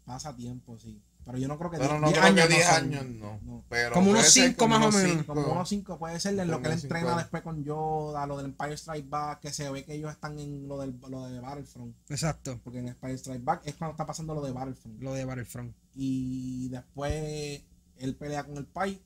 [0.05, 0.99] Pasa tiempo, sí.
[1.29, 2.75] Pero yo no creo que Pero 10 no 10 creo que años 10 son.
[2.75, 3.39] años no.
[3.43, 3.63] No.
[3.69, 5.11] Pero Como unos puede ser cinco más o menos.
[5.11, 5.35] cinco.
[5.35, 7.17] Como unos 5 puede ser en lo que él entrena años.
[7.17, 10.67] después con Yoda, lo del Empire Strike Back, que se ve que ellos están en
[10.67, 11.95] lo, del, lo de Battlefront.
[12.09, 12.59] Exacto.
[12.63, 14.99] Porque en Empire Strike Back es cuando está pasando lo de Battlefront.
[15.01, 15.75] Lo de Battlefront.
[15.93, 17.61] Y después
[17.97, 18.99] él pelea con el Pai.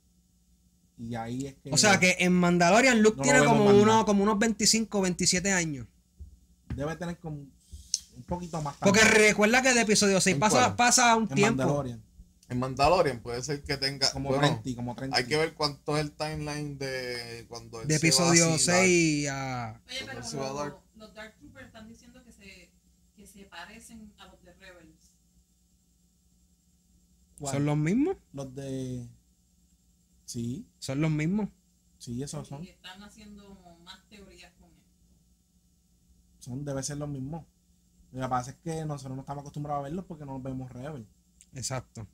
[0.98, 1.72] Y ahí es que.
[1.72, 5.88] O sea que en Mandalorian Luke tiene como, uno, como unos 25, 27 años.
[6.76, 8.76] Debe tener como un poquito más.
[8.80, 9.22] Porque también.
[9.24, 11.58] recuerda que de episodio 6 ¿En pasa, pasa un en tiempo.
[11.64, 12.02] Mandalorian.
[12.54, 14.12] En Mandalorian puede ser que tenga.
[14.12, 15.18] Como bueno, 30, como 30.
[15.18, 18.68] hay que ver cuánto es el timeline de cuando él De se va episodio así,
[18.68, 19.82] la- 6 a...
[19.88, 22.72] Oye, pero va los, dar- los Dark Troopers están diciendo que se,
[23.16, 25.12] que se parecen a los de Rebels.
[27.40, 27.54] ¿Cuál?
[27.56, 28.18] ¿Son los mismos?
[28.32, 29.08] Los de.
[30.26, 31.50] Sí, Son los mismos.
[31.98, 32.64] sí, esos son.
[32.64, 34.94] Y están haciendo más teorías con esto.
[36.40, 37.46] Son, debe ser los mismos.
[38.12, 41.08] Lo que pasa es que nosotros no estamos acostumbrados a verlos porque no vemos Rebel.
[41.54, 42.08] Exacto.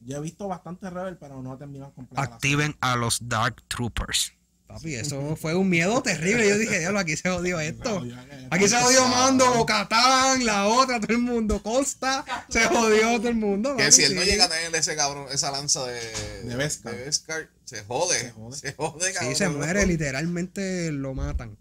[0.00, 1.58] Yo he visto bastante Rebel, pero no
[1.94, 2.14] completa.
[2.14, 4.32] la Activen a los Dark Troopers.
[4.66, 6.48] Papi, eso fue un miedo terrible.
[6.48, 7.70] Yo dije, diablo, aquí se jodió serie.
[7.72, 8.02] esto.
[8.50, 11.60] Aquí se jodió Mando, Catán, la otra, todo el mundo.
[11.60, 13.76] Costa, se jodió todo el mundo.
[13.76, 16.00] Que si él no llega a tener ese cabrón, esa lanza de,
[16.44, 16.94] De Beskar.
[16.94, 18.16] de Beskar, se jode.
[18.20, 18.56] Se jode.
[18.56, 19.30] Se jode, cabrón.
[19.32, 21.58] Sí, se muere, literalmente lo matan.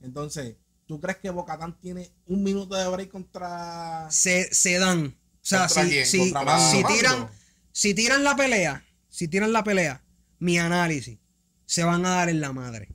[0.00, 0.54] Entonces,
[0.86, 4.06] ¿tú crees que Bocatán tiene un minuto de break contra.
[4.10, 5.06] Se, se dan.
[5.06, 6.06] O sea, ¿Contra si, quién?
[6.06, 6.88] si, ¿Contra si Mando?
[6.88, 7.30] tiran,
[7.78, 10.02] si tiran la pelea, si tiran la pelea,
[10.40, 11.16] mi análisis,
[11.64, 12.88] se van a dar en la madre.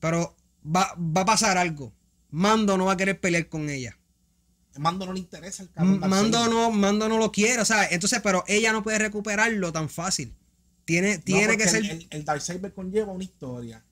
[0.00, 1.92] Pero va, va a pasar algo.
[2.30, 3.98] Mando no va a querer pelear con ella.
[4.78, 6.00] Mando no le interesa el cabrón.
[6.00, 9.90] Mando no, Mando no lo quiere, o sea, entonces, pero ella no puede recuperarlo tan
[9.90, 10.34] fácil.
[10.86, 11.84] Tiene, No, tiene que ser.
[11.84, 13.84] El, el, el Darksaber conlleva una historia.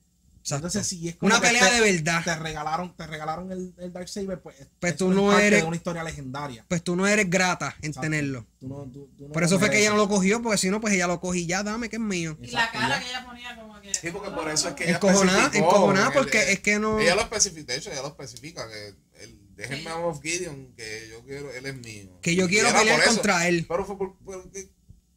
[0.45, 0.67] Exacto.
[0.67, 2.23] Entonces, si es como Una pelea te- de verdad.
[2.23, 4.55] Te regalaron, te regalaron el, el Darksaber, pues.
[4.79, 6.63] Pues tú no eres- de una historia legendaria.
[6.67, 8.01] Pues tú no eres grata en Exacto.
[8.01, 8.45] tenerlo.
[8.59, 10.69] Tú no- tú- tú no Por eso fue que ella no lo cogió, porque si
[10.69, 12.37] no, pues ella lo cogí ya, dame que es mío.
[12.43, 12.99] Y la cara ya.
[13.03, 13.91] que ella ponía como que.
[13.95, 16.99] Sí, porque por eso es que ella Encojonada, encojonada, porque él- es que no.
[16.99, 21.07] Ella lo especifica, de hecho, ella lo especifica, que el déjenme a Moff Gideon, que
[21.09, 22.19] yo quiero, él es mío.
[22.21, 23.65] Que yo quiero pelear contra él.
[23.67, 24.69] Pero fue por- porque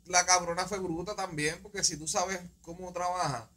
[0.07, 3.51] la cabrona fue bruta también, porque si tú sabes cómo trabaja,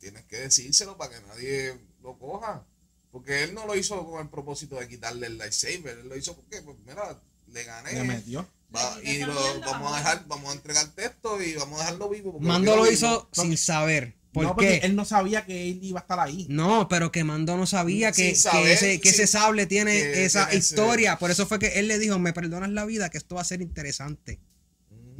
[0.00, 2.64] tienes que decírselo para que nadie lo coja.
[3.12, 6.34] Porque él no lo hizo con el propósito de quitarle el lightsaber, él lo hizo
[6.36, 7.20] porque, pues mira,
[7.52, 7.92] le gané.
[7.92, 8.46] Le metió.
[8.74, 12.38] va- y lo, vamos a dejar, vamos a entregar texto y vamos a dejarlo vivo.
[12.40, 14.14] Mando lo hizo sin saber.
[14.32, 16.46] ¿Por no, porque él no sabía que él iba a estar ahí.
[16.48, 20.60] No, pero que Mando no sabía que, ese, que ese sable tiene que esa tiene
[20.60, 21.18] ese- historia.
[21.18, 23.44] Por eso fue que él le dijo, me perdonas la vida, que esto va a
[23.44, 24.38] ser interesante.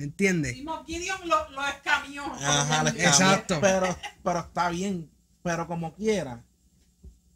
[0.01, 0.57] ¿Me entiendes?
[0.87, 2.25] Gideon lo, lo escamió.
[2.25, 3.59] Ajá, Exacto.
[3.61, 5.11] Pero, pero está bien.
[5.43, 6.43] Pero como quiera,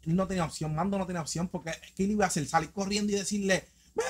[0.03, 0.73] él no tenía opción.
[0.73, 2.47] Mando no tenía opción porque ¿qué le iba a hacer?
[2.47, 4.07] Salir corriendo y decirle, mira,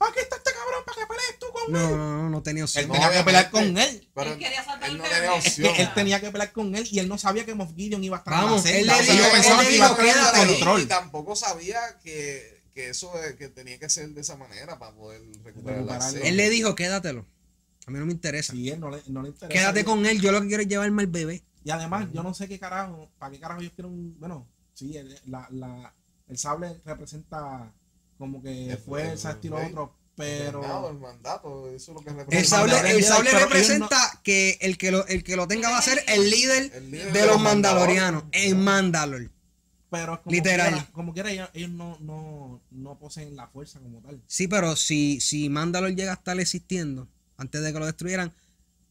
[0.00, 1.96] aquí está este cabrón para que pelees tú con No, él.
[1.96, 2.88] no, no, no tenía Él opción.
[2.88, 4.08] No, tenía que pelear con él.
[4.12, 5.34] Pero Él quería salvar él no el tenía.
[5.36, 5.74] Es que opción.
[5.86, 8.18] él tenía que pelear con él y él no sabía que Moff Gideon iba a
[8.18, 9.14] estar Vamos, en la él celda.
[9.20, 10.80] yo él pensaba que iba a tener control.
[10.82, 15.22] Y tampoco sabía que, que eso que tenía que ser de esa manera para poder
[15.44, 16.10] recuperar la.
[16.10, 17.24] Él le dijo, quédatelo.
[17.86, 18.52] A mí no me interesa.
[18.52, 19.52] Sí, él no le, no le interesa.
[19.60, 21.42] Quédate con él, yo lo que quiero es llevarme al bebé.
[21.64, 24.18] Y además, yo no sé qué carajo, para qué carajo ellos quieren un.
[24.18, 25.94] Bueno, sí, el, la, la,
[26.28, 27.72] el sable representa
[28.18, 30.90] como que El- fuerza, el estilo otro, El mandato, pero.
[30.90, 32.56] el mandato, eso es lo que El representa.
[32.56, 35.78] sable, el sable pero ellos representa que el que, lo, el que lo tenga va
[35.78, 39.30] a ser el líder El líder de los mandalorianos en Mandalor.
[39.90, 40.72] Pero como Literal.
[40.72, 44.20] Quiera, como quiera, ellos, ellos no, no, no poseen la fuerza como tal.
[44.26, 48.32] Sí, pero si, si Mandalor llega a estar existiendo, antes de que lo destruyeran,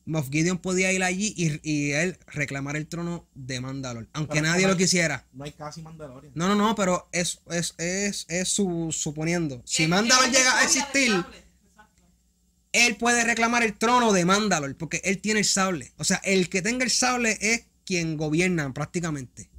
[0.06, 4.48] Moff Gideon podía ir allí y, y él reclamar el trono de Mandalor, aunque Pero
[4.48, 5.26] nadie lo quisiera.
[5.32, 6.34] No hay casi Mandalorian.
[6.36, 9.62] No, no, no, pero es, es, es, es su, suponiendo.
[9.66, 11.44] Si Mandalor llega a existir, sable.
[12.74, 15.94] Él puede reclamar el trono de Mandalor, porque él tiene el sable.
[15.98, 19.50] O sea, el que tenga el sable es quien gobierna prácticamente.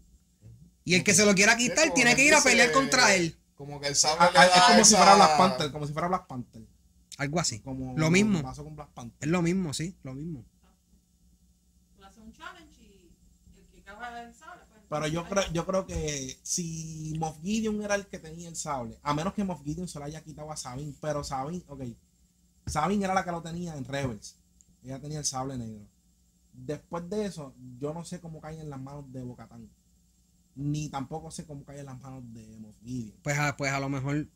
[0.84, 3.34] Y el que se lo quiera quitar tiene que ir a pelear contra él.
[3.54, 5.86] Como que el sable Ah, le ah, da es como si fuera Black Panther, como
[5.86, 6.62] si fuera Black Panther.
[7.18, 7.60] Algo así.
[7.60, 8.42] Como Lo mismo.
[8.42, 9.18] pasó con Black Panther.
[9.20, 10.44] Es lo mismo, sí, lo mismo.
[11.96, 13.12] Tú haces un challenge y
[13.58, 14.82] el que acaba el sable, pues.
[14.88, 18.98] Pero yo creo, yo creo que si Moff Gideon era el que tenía el sable,
[19.02, 21.82] a menos que Moff Gideon se lo haya quitado a Sabine, pero Sabine, ok,
[22.66, 24.36] Sabine era la que lo tenía en Rebels.
[24.82, 25.86] Ella tenía el sable negro.
[26.52, 29.68] Después de eso, yo no sé cómo cae en las manos de Bocatán.
[30.56, 33.16] Ni tampoco sé cómo cae en las manos de Moff Gideon.
[33.22, 34.28] Pues a, pues a lo mejor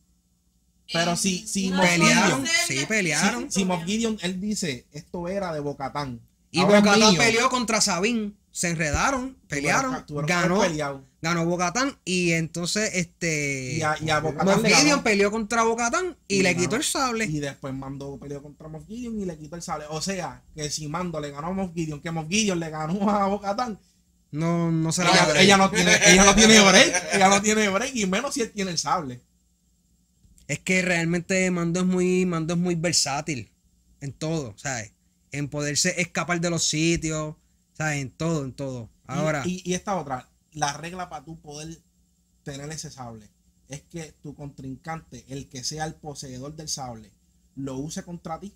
[0.92, 3.50] Pero si- si Moff Pelearon, sí, pelearon.
[3.52, 6.20] Si Moff Gideon, él dice, esto era de Bocatán.
[6.50, 8.32] Y Bocatán peleó contra Sabine.
[8.50, 14.46] Se enredaron, pelearon, Tuvieron ganó, ganó Bocatán y entonces este Y a, y a Bocatán
[14.46, 14.80] Moff le ganó.
[14.82, 16.62] Gideon peleó contra Bocatán y, Y le ganó.
[16.64, 17.26] quitó el sable.
[17.26, 19.84] Y después Mando peleó contra Moff Gideon y le quitó el sable.
[19.90, 23.08] O sea, que si Mando le ganó a Moff Gideon, que Moff Gideon le ganó
[23.10, 23.78] a Bocatán,
[24.32, 27.14] No, no se la ella, ella no tiene, ella no tiene break.
[27.14, 29.20] Ella no tiene break, y menos si él tiene el sable.
[30.48, 33.50] Es que realmente Mando es muy, Mando es muy versátil
[34.00, 34.92] en todo, ¿sabes?
[35.30, 37.36] En poderse escapar de los sitios,
[37.74, 37.98] ¿sabes?
[38.02, 38.88] En todo, en todo.
[39.06, 41.78] Ahora, Y, y esta otra, la regla para tú poder
[42.42, 43.30] tener ese sable
[43.68, 47.10] es que tu contrincante, el que sea el poseedor del sable,
[47.54, 48.54] lo use contra ti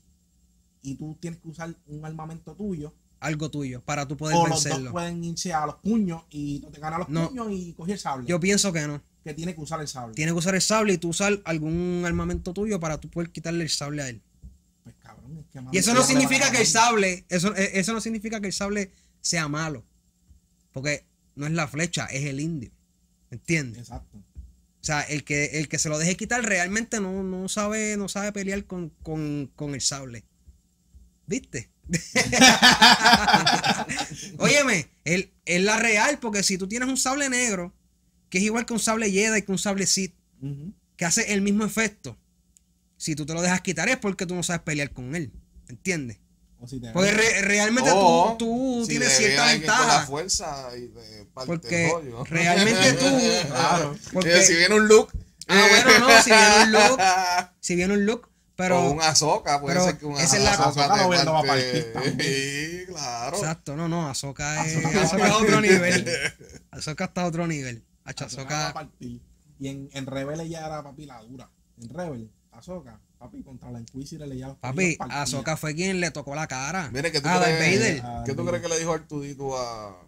[0.83, 4.51] y tú tienes que usar un armamento tuyo algo tuyo, para tú poder o los
[4.57, 4.91] dos vencerlo.
[4.91, 7.29] pueden irse a los puños y tú te ganas los No.
[7.29, 8.27] puños y coger el sable.
[8.27, 9.01] Yo pienso que no.
[9.23, 10.15] Que tiene que usar el sable.
[10.15, 13.65] Tienes que usar el sable y tú usar algún armamento tuyo para tú poder quitarle
[13.65, 14.23] el sable a él.
[14.83, 18.01] Pues cabrón, es que Y eso no significa que el sable, eso, eh, eso no
[18.01, 19.85] significa que el sable sea malo.
[20.73, 21.05] Porque
[21.37, 22.73] no es la flecha, es el indio.
[23.31, 23.83] ¿Entiendes?
[23.83, 24.19] Exacto.
[24.19, 28.09] O sea, el que, el que se lo deje quitar realmente no, no sabe, no
[28.09, 30.25] sabe pelear con, con, con el sable.
[31.27, 31.71] ¿Viste?
[34.39, 37.73] Óyeme, es la real, porque si tú tienes un sable negro,
[38.33, 40.73] que es igual que un sable Jedi que un sable Sith, Ujú.
[40.97, 42.17] que hace el mismo efecto,
[42.97, 45.31] si tú te lo dejas quitar es porque tú no sabes pelear con él.
[45.69, 46.17] ¿Entiendes?
[46.59, 50.07] O si te Porque re- realmente O tú, tú si tienes cierta Con la ventaja.
[50.07, 52.25] fuerza y de parte Porque rollo.
[52.25, 53.05] realmente tú.
[53.49, 53.97] Claro.
[54.15, 55.11] porque- Eh, si viene un look.
[55.49, 57.01] Ah, bueno, no, si viene un look,
[57.61, 58.81] si viene un look, pero.
[58.81, 60.57] o un Azoka, puede pero ser que un esa es la-
[61.25, 61.93] lo va a partir.
[62.19, 63.37] Sí, claro.
[63.37, 66.11] Exacto, no, no, Azoka es, Ahsoka es otro nivel.
[66.71, 67.85] Azoka está a otro nivel.
[68.05, 69.21] Hacho, Ahsoka va a Ahsoka, partir.
[69.59, 71.49] Y en, en Rebel ella era papi la dura.
[71.81, 76.35] En Rebel, Ahsoka, papi, contra la Inquisitor le llama papi, Azoka fue quien le tocó
[76.35, 76.91] la cara.
[76.93, 78.03] Mire, ¿qué tú, a crees, Vader.
[78.27, 80.01] ¿qué tú crees que le dijo Artudito a.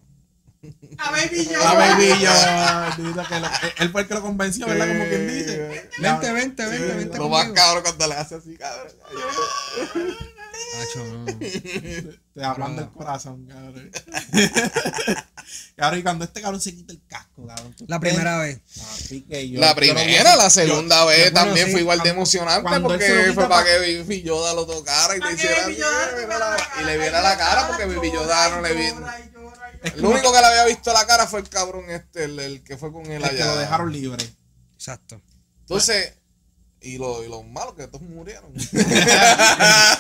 [0.99, 1.71] A Baby Yoda.
[1.71, 4.89] A Baby Yoda, dice que lo- él fue el que lo convenció, ¿verdad?
[4.89, 5.91] Como quien dice.
[6.01, 8.89] Vente, vente, vente, vente Lo más cabrón cuando le hace así, cabrón.
[10.81, 11.25] Hacho, no.
[12.35, 13.91] Te hablan del corazón, cabrón.
[15.77, 17.75] Cabrón, y cuando este cabrón se quita el casco, cabrón.
[17.87, 18.61] La primera vez.
[19.11, 23.09] Yo- La lo primera, la segunda vez bueno, también sí, fue igual de emocionante porque
[23.27, 25.69] lo fue para pa- que Baby Yoda lo tocara y le hiciera
[26.81, 28.89] y le viera la cara porque Baby Yoda no le vi.
[28.89, 29.73] llora, llora, llora.
[29.95, 32.77] El único que le había visto la cara fue el cabrón este, el, el que
[32.79, 33.61] fue con él El que lo allá.
[33.61, 34.25] dejaron libre.
[34.75, 35.21] Exacto.
[35.61, 36.15] Entonces,
[36.85, 38.53] y, lo, y los malos que todos murieron.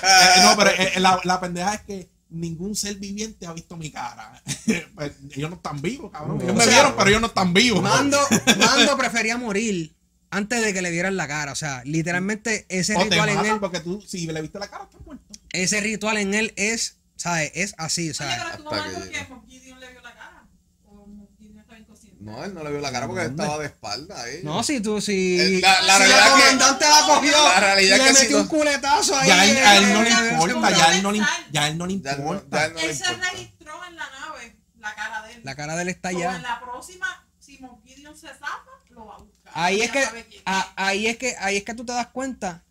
[0.06, 3.90] Eh, no, pero eh, la, la pendeja es que ningún ser viviente ha visto mi
[3.90, 4.42] cara.
[4.94, 6.40] Pues, ellos no están vivos, cabrón.
[6.40, 7.82] Ellos O me vieron, pero ellos no están vivos.
[7.82, 8.18] Mando,
[8.58, 9.92] Mando prefería morir
[10.30, 11.52] antes de que le vieran la cara.
[11.52, 14.68] O sea, literalmente ese o te ritual en él, porque tú, si le viste la
[14.68, 15.24] cara, estás muerto.
[15.50, 17.50] ese ritual en él es, ¿sabes?
[17.54, 18.36] Es así, Oye, ¿sabes?
[18.36, 19.28] pero hasta mal que porque llegue.
[19.28, 20.48] Moff Gideon le vio la cara.
[20.86, 22.13] O Moff Gideon estaba inconsciente.
[22.24, 23.42] No, él no le vio la cara porque ¿Dónde?
[23.42, 24.40] estaba de espalda a ella.
[24.44, 27.60] No, si tú, si, Eh, la- la si realidad el que- comandante la cogió, la
[27.60, 29.28] realidad le que metió un culetazo ahí.
[29.28, 31.18] Ya a él, a él no le importa, ya, él no le,
[31.52, 32.60] ya, él no le Ya no- importa.
[32.62, 35.40] ya no le Él se registró en la nave la cara de él.
[35.44, 36.38] La cara de él está O en allá.
[36.38, 39.52] la próxima, si Moff Gideon se zapa, lo va a buscar.
[39.54, 40.04] Ahí es que,
[40.46, 42.64] a- ahí es que, ahí es que tú te das cuenta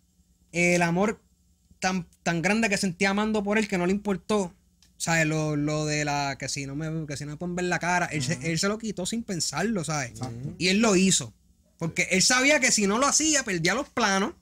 [0.52, 1.20] el amor
[1.78, 4.52] tan, tan grande que sentía amando por él que no le importó.
[5.04, 5.26] ¿Sabes?
[5.26, 7.78] Lo, lo de la que si no me, que si no me pueden ver la
[7.78, 10.14] cara, él, se, él se lo quitó sin pensarlo, ¿sabes?
[10.56, 11.34] Y él lo hizo.
[11.76, 14.32] Porque él sabía que si no lo hacía, perdía los planos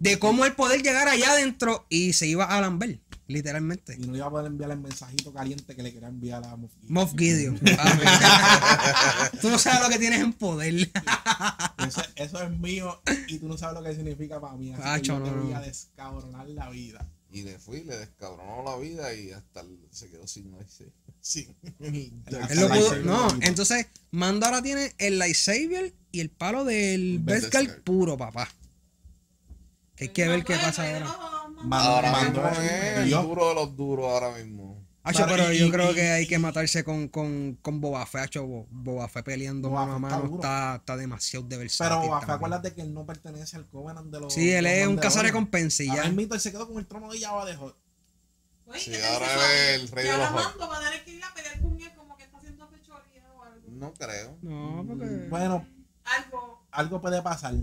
[0.00, 2.98] de cómo él poder llegar allá adentro y se iba a lamber,
[3.28, 3.94] literalmente.
[3.96, 6.72] Y no iba a poder enviar el mensajito caliente que le quería enviar a Moff
[6.72, 6.92] Gideon.
[6.92, 7.60] Moff Gideon.
[9.40, 10.90] Tú no sabes lo que tienes en poder.
[11.86, 14.72] Eso, eso es mío y tú no sabes lo que significa para mí.
[14.72, 17.08] Así que yo te voy a descabronar la vida.
[17.30, 20.50] Y le fui, le descabronó la vida y hasta el- se quedó sin
[22.26, 27.82] Hasta pudo- lightsaber no, entonces Mando ahora tiene el lightsaber y el palo del Beskar.
[27.82, 28.48] Puro, papá.
[29.94, 31.06] Que hay que ver qué pasa ahora.
[31.64, 34.67] Mando- Ahora mismo es el duro de los duros ahora mismo.
[35.04, 38.04] Acho, Pero y- yo y- creo y- que hay que matarse con, con, con Boba
[38.04, 38.22] Fett.
[38.22, 42.06] Acho, Bo- Boba Fett peleando Boba mano a mano está, está demasiado de versátil Pero
[42.08, 44.34] Boba Fett, acuérdate que él no pertenece al Covenant de los.
[44.34, 46.04] Sí, él los es un cazarrecompensa y ya.
[46.10, 47.76] mismo él se quedó con el trono de Java de Hot.
[48.76, 50.30] Sí, ¿qué te ahora es el rey de los.
[50.30, 53.24] Mando va a tener que ir a pelear con él como que está haciendo fechoría
[53.34, 53.62] o algo.
[53.70, 54.36] No creo.
[54.42, 55.06] No, porque.
[55.30, 55.66] Bueno,
[56.04, 56.66] Algo.
[56.70, 57.54] algo puede pasar.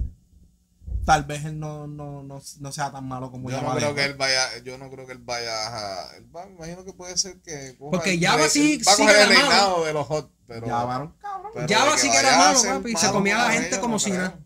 [1.06, 4.04] Tal vez él no, no, no, no sea tan malo como Yo no creo que
[4.06, 5.52] él vaya, yo no creo que él vaya
[6.08, 6.16] a.
[6.18, 7.76] Él va, me imagino que puede ser que.
[7.78, 9.50] coja Porque rey- sí- va a sí coger el era malo.
[9.52, 10.66] reinado de los hot, pero.
[10.66, 11.68] Era un cabrón.
[11.68, 14.40] que sí que era malo, papi, y se comía a la gente como si nada.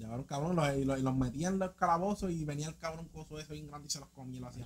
[0.00, 0.54] Un cabrón.
[0.56, 3.52] Los, y los, y los metían en los calabozos y venía el cabrón coso ese
[3.52, 4.64] bien grande y se los comía y lo hacía.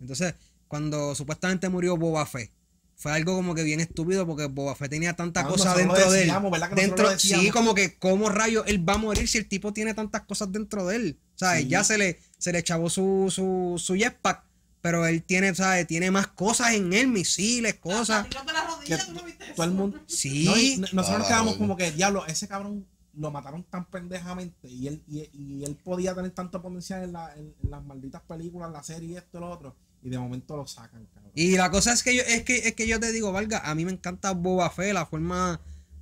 [0.00, 0.34] Entonces,
[0.68, 2.50] cuando supuestamente murió Boba Fett,
[2.96, 6.18] fue algo como que bien estúpido porque Boba Fett tenía tanta Ah, cosa dentro de
[6.22, 6.26] él.
[6.26, 9.38] decíamos, ¿verdad que nosotros Dentro, sí, como que cómo rayos él va a morir si
[9.38, 11.20] el tipo tiene tantas cosas dentro de él.
[11.34, 11.64] ¿Sabes?
[11.64, 11.68] Sí.
[11.68, 14.42] Ya se le, se le chavó su, su, su jetpack,
[14.80, 15.86] pero él tiene, ¿sabes?
[15.86, 18.26] Tiene más cosas en él, misiles, cosas.
[18.30, 19.54] Tírate la rodilla, Que ¿tú no viste eso?
[19.54, 20.00] Todo el mundo.
[20.06, 20.76] Sí.
[20.78, 21.58] No, nosotros Ah, nos quedamos oye.
[21.58, 22.86] como que, diablo, ese cabrón
[23.18, 27.34] lo mataron tan pendejamente y él, y, y él podía tener tanto potencial en, la-
[27.34, 30.18] en- en las malditas películas, en la serie y esto y lo otro, y de
[30.18, 31.32] momento lo sacan, cabrón.
[31.34, 33.74] Y la cosa es que yo, es que, es que yo te digo, Valga, a
[33.74, 35.60] mí me encanta Boba Fett, la forma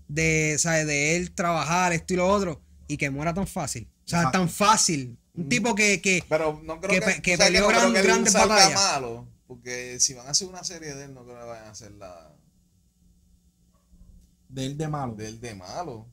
[0.08, 0.86] de, ¿sabes?
[0.86, 3.88] de él trabajar, esto y lo otro, y que muera tan fácil.
[4.04, 4.38] O sea, Exacto.
[4.38, 5.18] tan fácil.
[5.34, 7.92] Un tipo que, que Pero no creo Que que, que o sea, peleó no gran-
[7.92, 8.74] grandes batallas.
[8.74, 9.26] malo.
[9.48, 11.92] Porque si van a hacer una serie de él, no creo que vayan a hacer
[11.92, 12.32] la
[14.48, 15.14] De él de malo.
[15.14, 16.06] de él de malo.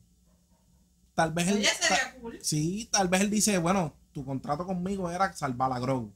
[1.14, 1.62] Tal vez él.
[1.62, 2.38] Ta- sería cool.
[2.42, 6.12] sí, tal vez él dice, bueno, tu contrato conmigo era salvar a Grogu.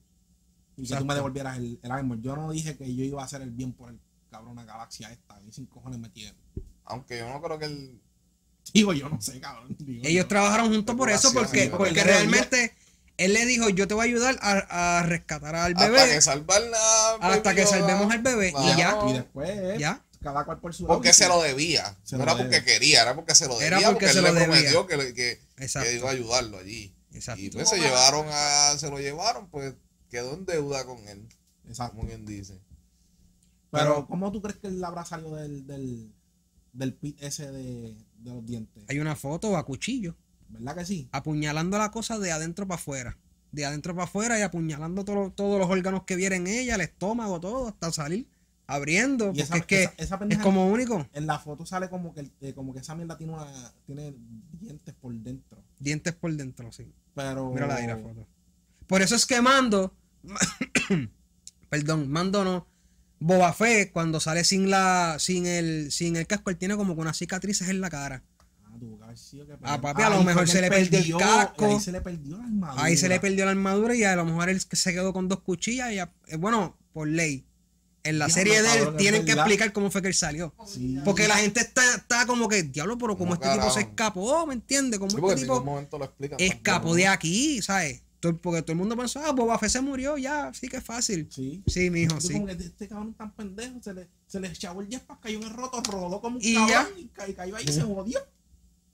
[0.77, 1.03] Y que Exacto.
[1.05, 2.21] tú me devolvieras el, el armor.
[2.21, 3.99] Yo no dije que yo iba a hacer el bien por el
[4.31, 5.41] cabrón, la galaxia esta.
[5.47, 6.11] Y sin cojones me.
[6.85, 8.01] Aunque yo no creo que él.
[8.75, 9.75] Digo, yo no sé, cabrón.
[9.79, 12.75] Digo ellos trabajaron juntos por eso, porque, porque realmente
[13.17, 16.21] él le dijo, yo te voy a ayudar a, a rescatar al Hasta bebé que
[16.21, 17.15] salvar la.
[17.21, 18.51] hasta que salvemos al bebé.
[18.53, 18.75] Vamos.
[18.75, 20.05] Y ya, Y después, eh, ya.
[20.21, 21.17] cada cual por su Porque lado.
[21.19, 21.97] se lo debía.
[22.03, 23.89] Se no lo era porque quería, era porque se lo Era debía.
[23.93, 24.57] porque Porque, se él lo le debía.
[24.57, 26.93] prometió que, le- que, que iba a ayudarlo allí.
[27.12, 27.41] Exacto.
[27.41, 28.77] Y pues se llevaron a.
[28.77, 29.75] Se lo llevaron, pues
[30.11, 31.27] quedó en deuda con él.
[31.66, 31.97] Exacto.
[31.97, 32.61] Como bien dice.
[33.71, 36.12] Pero, Pero- ¿cómo tú crees que él habrá salido del, del,
[36.73, 38.85] del pit ese de, de los dientes?
[38.88, 40.14] Hay una foto a cuchillo,
[40.49, 41.09] ¿Verdad que sí?
[41.12, 43.18] apuñalando la cosa de adentro para afuera.
[43.53, 47.41] De adentro para afuera y apuñalando todo- todos los órganos que vienen ella, el estómago,
[47.41, 48.28] todo, hasta salir,
[48.66, 49.26] abriendo.
[49.26, 51.07] Y Porque esa, es que esa, esa es como único.
[51.12, 53.47] en la foto sale como que, eh, como que esa mierda tiene, una,
[53.87, 54.14] tiene
[54.61, 55.59] dientes por dentro.
[55.78, 56.93] Dientes por dentro, sí.
[57.14, 57.51] Pero.
[57.53, 58.26] Mírala ahí la foto.
[58.87, 59.93] Por eso es que Mando,
[61.70, 62.66] perdón, Mando no,
[63.18, 67.01] Boba Fett, cuando sale sin la, sin el, sin el casco, él tiene como que
[67.01, 68.22] unas cicatrices en la cara.
[68.64, 71.66] Ah, tuvo que que- Ah, papi, a lo mejor se le perdió el casco.
[71.66, 72.85] Ahí se le perdió la armadura.
[72.85, 75.41] Ahí se le perdió la armadura y a lo mejor él se quedó con dos
[75.41, 77.45] cuchillas y a- eh, bueno, por ley.
[78.05, 80.55] en la serie de él tienen que explicar cómo fue que él salió.
[80.64, 80.97] Sí.
[81.05, 84.47] Porque la gente está, está como que, diablo, pero como ¿Cómo este tipo se escapó,
[84.47, 85.01] ¿me entiendes?
[85.01, 86.39] Como Sí, este en tipo momento lo explican.
[86.39, 88.03] escapó de aquí, ¿sabes?
[88.35, 91.29] Porque todo el mundo pensó, ah, Boba Fett se murió, ya, sí que es fácil.
[91.31, 91.62] Sí.
[91.66, 92.33] Sí, mijo, Tú sí.
[92.33, 95.45] como que este cabrón tan pendejo, se le, se le echó el jetpack, cayó en
[95.45, 96.89] el roto, rodó como un Y cabrón ya.
[97.01, 98.18] y, ca- y cayó ahí y se jodió.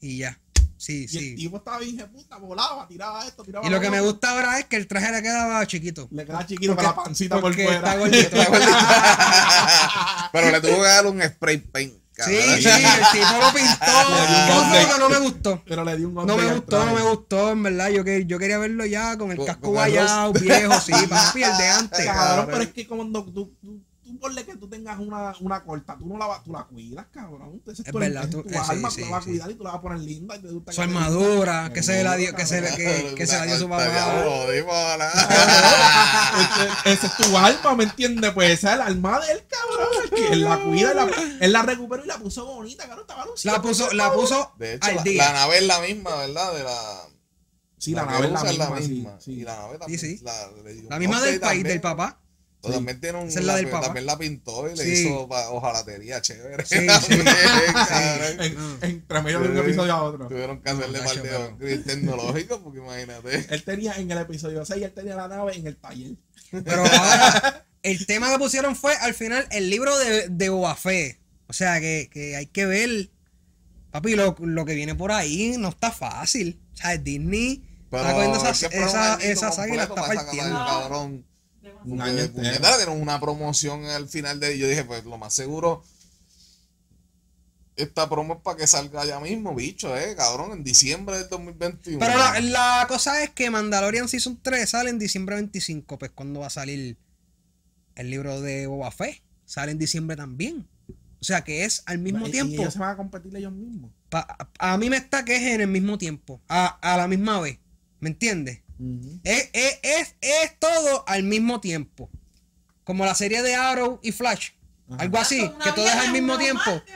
[0.01, 0.39] Y ya.
[0.76, 1.35] Sí, Y el sí.
[1.37, 4.64] tipo estaba bien puta, volaba, tiraba esto, tiraba Y lo que me gusta ahora es
[4.64, 6.09] que el traje le quedaba chiquito.
[6.11, 7.78] Le queda chiquito con la pancita por porque fuera.
[7.78, 8.37] está gordito.
[10.33, 12.01] Pero le tuvo que dar un spray paint.
[12.14, 13.86] Sí, sí, el tipo lo pintó.
[14.48, 15.62] ¿Cómo fue lo que no me gustó?
[15.66, 17.88] Pero le di un No me gustó, no me gustó, en verdad.
[17.88, 21.68] Yo, que, yo quería verlo ya con el casco guayado, viejo, sí, papi, el de
[21.68, 22.04] antes.
[22.12, 22.46] Cabrón.
[22.50, 23.52] pero es que cuando tú,
[24.12, 27.06] tú, ponle que tú tengas una, una corta, tú no la vas, tú la cuidas,
[27.12, 27.62] cabrón.
[27.66, 29.30] Es, Es tu, verdad, tú- tu eh, sí, alma, sí, tú la vas a sí.
[29.30, 30.36] cuidar y tú la vas a poner linda.
[30.36, 33.46] Y te gusta Su armadura, que se la dio, que se, que, que se la
[33.46, 33.84] dio su papá.
[34.52, 35.10] dímosla.
[36.84, 38.30] Ese- Esa es tu alma, ¿me entiendes?
[38.32, 39.88] Pues esa es el alma de él, cabrón.
[40.14, 41.08] Que él la cuida, la,
[41.40, 43.00] él la recuperó y la puso bonita, cabrón.
[43.08, 43.56] Estaba luciendo.
[43.56, 45.24] La puso, la puso De hecho, al la, día.
[45.24, 46.54] la nave es la misma, ¿verdad?
[46.54, 46.78] De la.
[47.78, 49.32] Sí, la nave es la misma, sí, sí.
[49.32, 49.98] Y la nave también.
[50.00, 50.20] sí.
[50.88, 52.20] La, misma del país, del papá.
[52.70, 53.28] También tiene un.
[53.28, 53.86] Esa es la del papá.
[53.86, 55.02] También la pintó y le Sí.
[55.06, 56.64] hizo ojalatería chévere.
[56.64, 56.76] Sí.
[58.38, 60.28] En, entre medio de un episodio a otro.
[60.28, 63.46] Tuvieron que hacerle No, upgrade tecnológico, porque imagínate.
[63.54, 66.12] Él tenía en el episodio 6, él tenía la nave en el taller.
[66.50, 71.18] Pero ahora, el tema que pusieron fue al final el libro de, de Boba Fett.
[71.48, 73.10] O sea que, que hay que ver.
[73.90, 76.60] Papi, lo, lo que viene por ahí no está fácil.
[76.72, 78.50] O sea, Disney Pero está cogiendo hay
[79.30, 80.56] esa, completo está partiendo.
[80.56, 81.26] cabrón.
[81.85, 82.76] Un año entero.
[82.78, 85.83] dieron una promoción al final de yo dije, pues lo más seguro
[87.74, 91.99] esta promo es para que salga ya mismo, bicho, eh, cabrón, en diciembre del 2021.
[91.99, 95.99] Pero la, la cosa es que Mandalorian Season 3 sale en diciembre 25.
[95.99, 96.99] Pues cuando va a salir
[97.95, 99.22] el libro de Boba Fett.
[99.47, 100.68] Sale en diciembre también.
[101.20, 102.61] O sea que es al mismo Y- Y tiempo.
[102.62, 103.91] ellos se van a competir ellos mismos.
[104.11, 106.43] Pa- a mí me está que es en el mismo tiempo.
[106.49, 107.59] A, a la misma vez.
[108.01, 108.61] ¿Me entiendes?
[109.24, 112.11] Es, es, es, es todo al mismo tiempo.
[112.85, 114.51] Como la serie de Arrow y Flash.
[114.89, 115.03] Ajá.
[115.03, 116.62] Algo así, que todo es al mismo tiempo.
[116.66, 116.95] martes.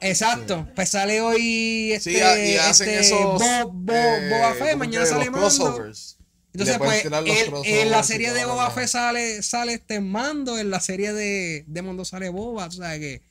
[0.00, 0.68] Exacto.
[0.74, 4.78] Pues sale hoy este, Sí, y hacen este esos Bo- Bo- eh, Boba Fett, ¿cómo
[4.84, 5.40] mañana sale los Mando.
[5.48, 6.18] crossovers.
[6.52, 8.70] Entonces, pues, él- en la serie de Boba.
[8.70, 12.98] Fett sale, sale este mando, en la serie de, de Mando sale Boba, o sea
[12.98, 13.22] que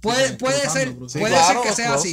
[0.00, 2.12] puede, Sí, puede ser, puede claro, ser que sea así.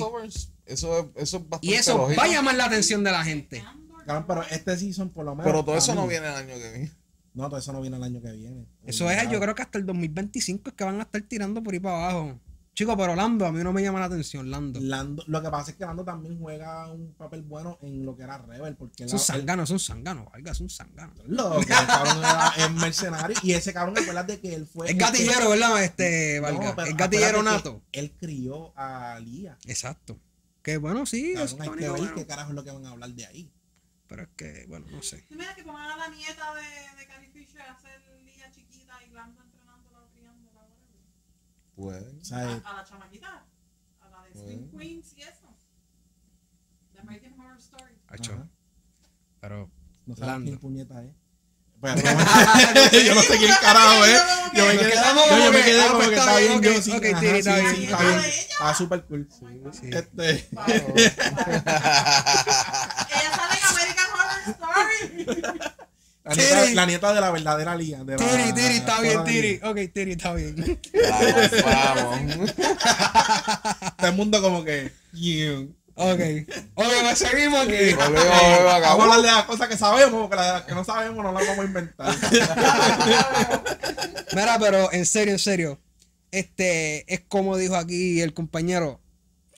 [0.65, 2.19] Eso es, eso es bastante Y eso lógico.
[2.19, 3.63] va a llamar la atención de la gente.
[4.09, 5.45] Cabrón, pero este season por lo menos.
[5.51, 6.91] Pero todo eso mí- no viene el año que viene.
[7.35, 8.65] No, todo eso no viene el año que viene.
[8.85, 11.73] Eso es, yo creo que hasta el 2025 es que van a estar tirando por
[11.73, 12.39] ahí para abajo.
[12.73, 14.79] Chico, pero Lando a mí no me llama la atención, Lando.
[14.79, 18.23] Lando, lo que pasa es que Lando también juega un papel bueno en lo que
[18.23, 18.75] era Rebel.
[18.77, 21.13] Porque Es un sangano, es un valga, es un sangano.
[21.27, 23.35] Lo que el cabrón era es mercenario.
[23.43, 24.85] Y ese cabrón, acuérdate de que él fue.
[24.87, 25.83] Es el que- gatillero, ¿verdad?
[25.83, 26.75] Este, No, valga.
[26.75, 27.81] pero es gatillero nato.
[27.91, 29.57] Él crió a Lía.
[29.67, 30.17] Exacto.
[30.63, 32.15] Que bueno, sí, Cabrón, hay está que ver bueno.
[32.15, 33.51] qué carajo es lo que van a hablar de ahí.
[34.09, 35.21] Pero es que, bueno, no sé.
[35.29, 38.95] ¿Tú mira que pongan a la nieta de, de Carrie Fisher a hacer Lía chiquita
[39.05, 40.61] y Lando entrenándola, criándola,
[41.75, 41.75] whatever?
[41.75, 42.19] Pueden.
[42.33, 43.45] A, a la chamaquita,
[44.01, 44.71] a la de Bueno.
[44.79, 45.55] Queens y eso.
[46.93, 47.99] The American Horror Story.
[48.07, 48.33] Hacho.
[48.33, 48.49] Ajá.
[49.41, 49.71] Pero.
[50.07, 51.13] no sabes quién puñeta es.
[51.81, 51.95] Pero,
[53.05, 54.21] yo no sé quién carajo es.
[54.53, 56.81] Yo me quedé, yo, yo me que, quedé ah, como pues que está bien, Yo
[56.81, 58.19] sí, ok, ajá, Tiri, está sí, sí, ¿La está bien.
[58.19, 59.29] Está súper cool.
[59.29, 59.73] Oh my God.
[59.73, 59.89] Sí.
[59.93, 60.93] Este, Wow, wow.
[60.97, 61.15] Ella
[63.35, 63.61] sale en
[66.23, 66.73] La, nieta, Tiri.
[66.75, 68.03] la nieta de la verdadera Lía.
[68.03, 69.59] de la- Tiri, Tiri, está bien, Tiri.
[69.63, 70.79] Ok, Tiri, está bien.
[71.65, 72.53] Vamos.
[73.97, 74.91] Todo el mundo como que.
[75.13, 75.65] "Yeah".
[75.95, 76.19] Ok.
[76.75, 77.93] Ok, pues seguimos aquí.
[77.93, 81.23] Vamos a hablar de las cosas que sabemos, porque las de las que no sabemos
[81.23, 82.15] no las vamos a inventar.
[84.33, 85.79] Mira, pero en serio, en serio.
[86.31, 89.01] Este, es como dijo aquí el compañero.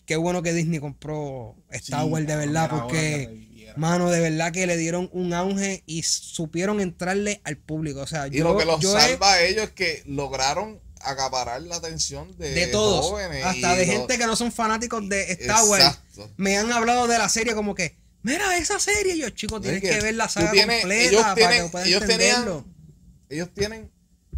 [0.05, 3.47] Qué bueno que Disney compró Star Sí, Wars de verdad, porque.
[3.78, 8.01] Mano, de verdad que le dieron un auge y supieron entrarle al público.
[8.01, 11.61] O sea, Y yo, lo que los he- salva a ellos es que lograron acaparar
[11.63, 13.43] la atención de, de todos, jóvenes.
[13.43, 16.32] hasta de los- gente que no son fanáticos de Star Wars, Exacto.
[16.38, 19.89] me han hablado de la serie como que, mira esa serie, yo chicos, tienes es
[19.89, 22.65] que que ver la saga tienes- completa ellos para tienen- que puedas ellos tenían- entenderlo.
[23.30, 23.91] Ellos tienen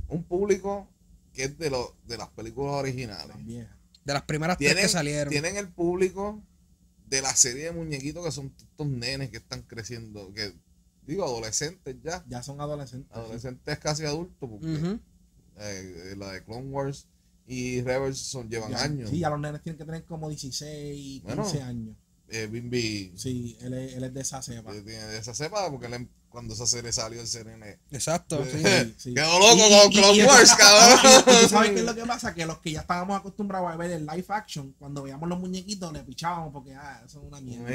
[0.08, 0.88] un público
[1.34, 3.36] que es de, lo, de las películas originales.
[4.06, 5.32] De las primeras tres que salieron.
[5.32, 6.42] tienen el público
[7.14, 10.52] de la serie de muñequitos que son estos nenes que están creciendo, que
[11.06, 13.12] digo adolescentes ya, Ya son adolescentes.
[13.16, 15.00] adolescentes casi adultos, porque Ujú.
[15.58, 17.08] eh, la de Clone Wars
[17.46, 19.10] y Rebels son, llevan Ya- años.
[19.12, 21.64] Sí, ya los nenes tienen que tener como 16, 15 Bueno.
[21.66, 21.96] años.
[22.30, 24.74] Eh, Bimbi Sí, él es, él es de esa cepa.
[24.76, 27.78] eh, tiene de esa cepa porque él em- cuando esa serie salió el CNN.
[27.92, 28.58] Exacto, sí.
[28.58, 29.14] Sí, sí.
[29.14, 31.00] Quedó loco Y- con Clone y- Wars, y- cabrón.
[31.28, 32.34] y tú sabes qué es lo que pasa?
[32.34, 35.94] Que los que ya estábamos acostumbrados a ver el live action, cuando veíamos los muñequitos,
[35.94, 37.70] le pichábamos porque, ah, eso es una mierda.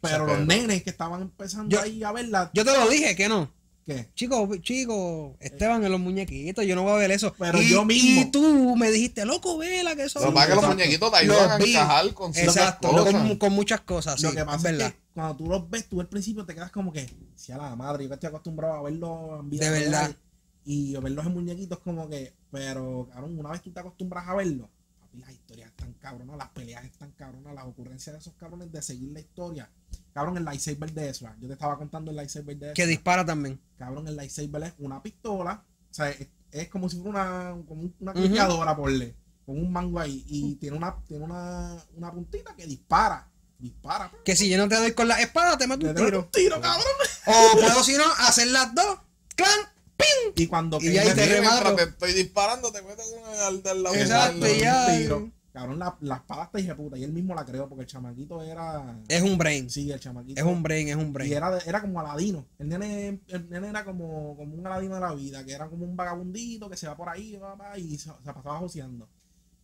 [0.00, 3.28] Pero los nenes que estaban empezando Yo- ahí a verla, Yo te lo dije que
[3.28, 3.52] no.
[3.84, 4.08] ¿qué?
[4.14, 7.34] Chico, chico, Esteban en los muñequitos, yo no voy a ver eso.
[7.36, 8.20] Pero y, yo mismo.
[8.20, 10.20] Y tú me dijiste, loco, vela, que eso.
[10.20, 13.12] Lo que pasa es que los muñequitos te ayudan a encajar con Exacto, cosas.
[13.12, 14.92] con, con muchas cosas, sí, lo que es pasa es, verdad.
[14.92, 17.74] que cuando tú los ves, tú al principio te quedas como que, si a la
[17.76, 20.00] madre, yo que estoy acostumbrado a verlos en vida De verdad.
[20.06, 20.16] real
[20.64, 24.70] Y verlos en muñequitos como que, pero cabrón, una vez tú te acostumbras a verlo,
[25.00, 28.82] papi, las historias están cabronas, las peleas están cabronas, las ocurrencias de esos cabrones de
[28.82, 29.70] seguir la historia.
[30.12, 32.74] Cabrón, el lightsaber de Ezra, yo te estaba contando el lightsaber de Ezra.
[32.74, 33.60] Que dispara también.
[33.78, 37.90] Cabrón, el lightsaber es una pistola, o sea, es, es como si fuera una, como
[38.00, 38.20] una Ujú.
[38.20, 43.29] cliqueadora, porle, con un mango ahí, y tiene una, tiene una, una puntita que dispara,
[43.60, 44.10] dispara.
[44.24, 46.20] Que si yo no te doy con la espada, te mato un tiro.
[46.20, 46.86] un tiro, cabrón.
[47.26, 48.98] O puedo, si no, hacer las dos.
[49.36, 49.58] ¡Clan!
[49.96, 50.32] ¡Ping!
[50.36, 51.74] Y cuando Y ahí te remato.
[51.76, 53.94] te estoy disparando, te meto con el del lado.
[53.96, 54.96] Exacto, y ya.
[54.96, 55.30] tiro.
[55.52, 56.96] Cabrón, la, la espada está hija puta.
[56.96, 58.98] Y él mismo la creó porque el chamaquito era.
[59.08, 59.68] Es un brain.
[59.68, 60.40] Sí, el chamaquito.
[60.40, 61.32] Es un brain, es un Y brain.
[61.32, 62.46] era, de- era como Aladino.
[62.58, 65.84] El nene, el nene era como, como un Aladino de la vida, que era como
[65.84, 69.08] un vagabundito que se va por ahí va, va, y se, se pasaba joseando.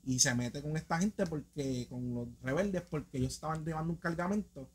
[0.06, 3.98] Y se mete con esta gente porque, con los rebeldes, porque ellos estaban llevando un
[3.98, 4.68] cargamento.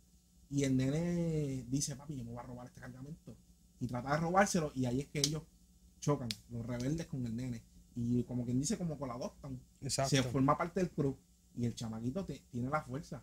[0.49, 3.34] Y el nene dice, papi, yo me voy a robar este cargamento.
[3.79, 5.41] Y trata de robárselo, y ahí es que ellos
[6.01, 7.61] chocan, los rebeldes con el nene.
[7.95, 9.59] Y como quien dice, como que lo adoptan.
[9.88, 11.15] Se forma parte del crew.
[11.57, 13.21] Y el chamaquito te- tiene la fuerza.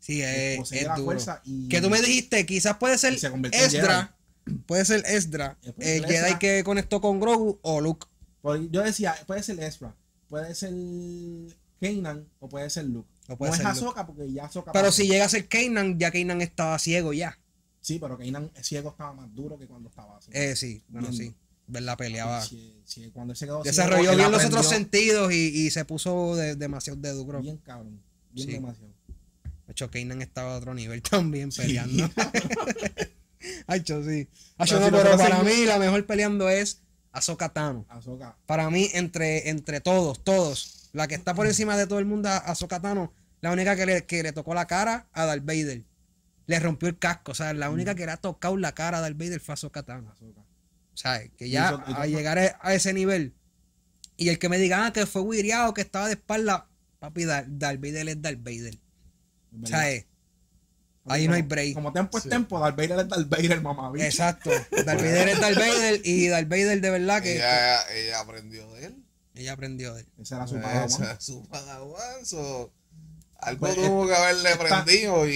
[0.00, 1.04] Sí, es, posee es la duro.
[1.06, 1.40] fuerza.
[1.44, 4.16] Y, Que tú me dijiste, quizás puede ser se Esdra.
[4.66, 5.56] Puede ser Esdra.
[5.62, 8.06] Eh, El ser Jedi que conectó con Grogu o Luke.
[8.42, 9.94] Por- yo decía, puede ser Ezra,
[10.28, 10.72] puede ser
[11.80, 13.08] Kanan o puede ser Luke.
[13.28, 13.84] O puede no ser es Luke.
[13.86, 14.96] Ahsoka porque ya Ahsoka Pero pasó.
[14.96, 17.38] si llega a ser Kanan, ya Kanan estaba ciego ya.
[17.80, 20.30] Sí, pero Kanan ciego estaba más duro que cuando estaba así.
[20.34, 21.34] Eh, sí, bueno, sí.
[21.66, 21.96] ¿Verdad?
[21.98, 22.40] Peleaba.
[22.42, 25.84] Sí, sí, cuando él se quedó Desarrolló ciego, bien los otros sentidos y, y se
[25.84, 27.40] puso de- demasiado de duro.
[27.40, 28.00] Bien cabrón,
[28.32, 28.54] bien Sí.
[28.54, 28.92] demasiado.
[29.66, 32.10] De hecho, Kanan estaba a otro nivel también peleando.
[33.66, 34.28] Hacho, sí.
[34.56, 36.80] Hacho, no, si pero para mí la mejor peleando es
[37.12, 37.86] Ahsoka Tano.
[38.46, 42.28] Para mí, entre, entre todos, todos, la que está por encima de todo el mundo,
[42.28, 45.84] Ahsoka Tano, la única que le, que le tocó la cara a Darth Vader.
[46.46, 47.32] Le rompió el casco.
[47.32, 49.82] O sea, la única que le ha tocado la cara a Darth Vader fue Ahsoka
[49.82, 50.14] Tano.
[50.20, 53.34] O sea, que ya eso- y a todo- llegar a, a ese nivel.
[54.16, 57.46] Y el que me diga ah, que fue wiriado, que estaba de espalda, papi, Dar-
[57.48, 58.78] Darth Vader es Darth Vader.
[59.62, 60.04] O sea,
[61.08, 61.74] eh, Como- ahí no hay break.
[61.74, 62.30] Como tempo es Sí.
[62.30, 63.90] tempo, Darth Vader es Darth Vader, mamá.
[63.92, 64.04] bicho.
[64.04, 64.50] Exacto.
[64.86, 68.86] Darth Vader es Darth Vader y Darth Vader de verdad que Ella, ella aprendió de
[68.86, 69.04] él.
[69.34, 70.08] ella aprendió de él.
[70.18, 71.16] Ese era su Esa padawan.
[71.18, 72.72] es su padawan, so,
[73.40, 75.30] Algo Pues, tuvo que haberle esta- aprendido y,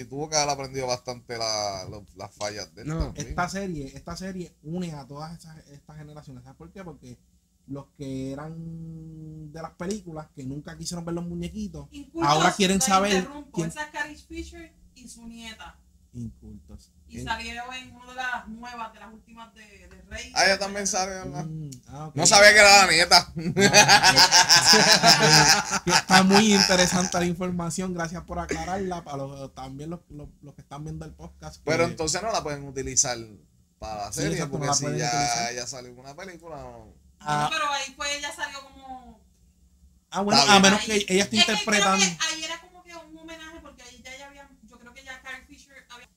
[0.00, 3.28] y tuvo que haber aprendido bastante la- lo- las fallas de él No, también.
[3.28, 6.44] Esta serie, esta serie une a todas esas, estas generaciones.
[6.44, 6.82] ¿Sabes por qué?
[6.82, 7.18] Porque
[7.66, 12.80] los que eran de las películas, que nunca quisieron ver los muñequitos, Incultos, ahora quieren
[12.80, 15.76] saber quién- Esa es Carrie Fisher y su nieta.
[16.14, 16.90] incultos.
[17.08, 17.26] Y ¿Quién?
[17.26, 20.32] salieron en una de las nuevas, de las últimas de, de Rey.
[20.34, 21.44] Ah, ella también sale, ¿verdad?
[21.44, 22.10] Mm, ah.
[22.14, 23.32] No sabía que era la nieta.
[25.86, 29.04] Está muy interesante la información, gracias por aclararla.
[29.04, 31.56] Para los, también los, los, los que están viendo el podcast.
[31.56, 33.16] que- Pero entonces no la pueden utilizar
[33.78, 35.52] para la Sí, serie, no porque la si ya utilizar.
[35.52, 36.94] ella salió en una película, no.
[37.20, 37.48] Ah.
[37.50, 39.20] No, pero ahí fue, ella salió como.
[40.10, 42.04] ah, bueno, a menos que ella esté Es que interpretando.
[42.04, 44.48] creo que ahí era como que un homenaje, porque ahí ya, ya había.
[44.64, 46.08] Yo creo que ya Carrie Fisher había.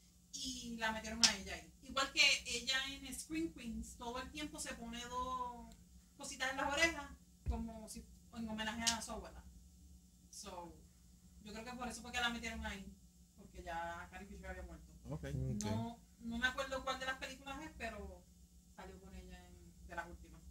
[0.76, 1.71] Y la metieron a ella ahí.
[1.84, 5.73] Igual que ella en Screen Queens, todo el tiempo se pone dos
[6.17, 7.09] cositas en las orejas,
[7.49, 9.41] como si en homenaje a su abuela.
[10.30, 10.76] So,
[11.43, 12.93] yo creo que por eso fue que la metieron ahí,
[13.38, 14.91] porque ya Carrie Fisher había muerto.
[15.71, 18.21] No, no me acuerdo cuál de las películas es, pero
[18.76, 20.41] salió con ella en, de las últimas.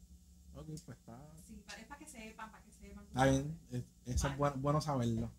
[0.55, 1.21] Ok, pues está.
[1.47, 3.05] Sí, para, es para que sepan, para que sepan.
[3.09, 5.31] Está bien, es- eso es bueno, bueno saberlo.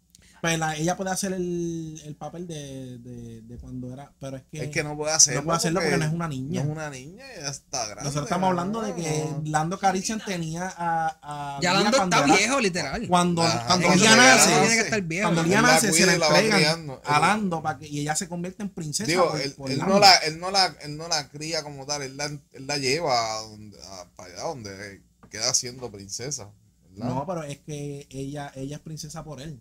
[0.46, 4.44] Pues la- ella puede hacer el, el papel de, de, de cuando era, pero es
[4.52, 5.42] que, Es que no puede hacerlo.
[5.42, 6.64] no puede hacerlo porque, no es una niña.
[6.64, 8.04] No es una niña, ella está grande.
[8.04, 8.96] Nosotros estamos hablando de no.
[8.96, 13.08] que Lando Calrissian tenía a, a Ya Lando cuando está era- viejo, literal.
[13.08, 13.66] Cuando, Ajá.
[13.68, 15.24] cuando nace, tiene que estar viejo.
[15.30, 15.48] cuando ¿no?
[15.48, 17.02] Lía Él la nace, se la y entregan criando.
[17.06, 19.08] a Él- Lando para que, y ella se convierte en princesa.
[19.10, 19.94] Digo, por- él, por él Lando.
[19.96, 22.78] no la, él, no la, él no la cría como tal, él la, él la
[22.78, 26.50] lleva a donde, a- para allá donde queda siendo princesa.
[26.92, 27.10] ¿verdad?
[27.14, 29.60] No, pero es que ella, ella es princesa por él,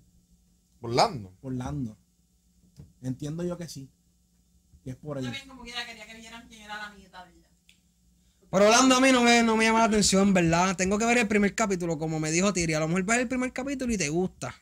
[0.84, 1.32] Orlando.
[1.40, 1.96] por Lando.
[3.02, 3.88] Entiendo yo que sí.
[4.82, 5.24] Que es por él.
[5.24, 7.48] También como quiera quería que vieran quién era la nieta de ella.
[8.50, 10.76] Pero Orlando a mí no me, no me llama la atención, ¿verdad?
[10.76, 12.74] Tengo que ver el primer capítulo, como me dijo Tiri.
[12.74, 14.54] A lo mejor ves el primer capítulo y te gusta.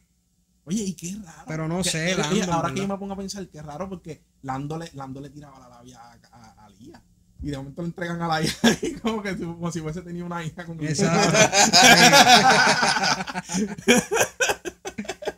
[0.64, 1.44] Oye, y qué raro.
[1.48, 3.88] Pero no Que- sé, oye, Lando, ahora que yo me pongo a pensar, qué raro
[3.88, 7.02] porque Lando le, Lando le tiraba la labia a, a, a Lía.
[7.42, 10.02] Y de momento le entregan a la hija y como que si- como si hubiese
[10.02, 11.38] tenido una hija con Exacto.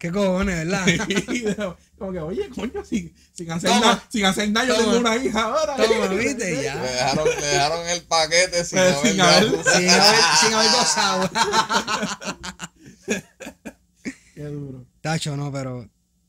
[0.04, 1.76] ¿Qué cojones, verdad?
[1.98, 5.44] Como que, oye, coño, sin, sin hacer nada, sin hacer nada, yo tengo una hija
[5.44, 5.76] ahora.
[5.76, 6.76] Toma, viste, Le ya.
[6.76, 11.30] dejaron, le dejaron el paquete sin Eh, haber sin haber- Sin haber, sin haber gozado.
[14.34, 14.84] Qué duro.
[15.00, 15.88] Tacho, no, pero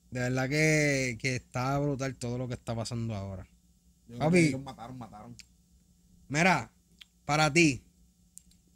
[0.10, 3.46] de verdad que, que está brutal todo lo que está pasando ahora.
[4.08, 4.52] Yo Papi.
[4.52, 5.36] que mataron, mataron.
[6.30, 6.72] Mira,
[7.26, 7.84] para ti,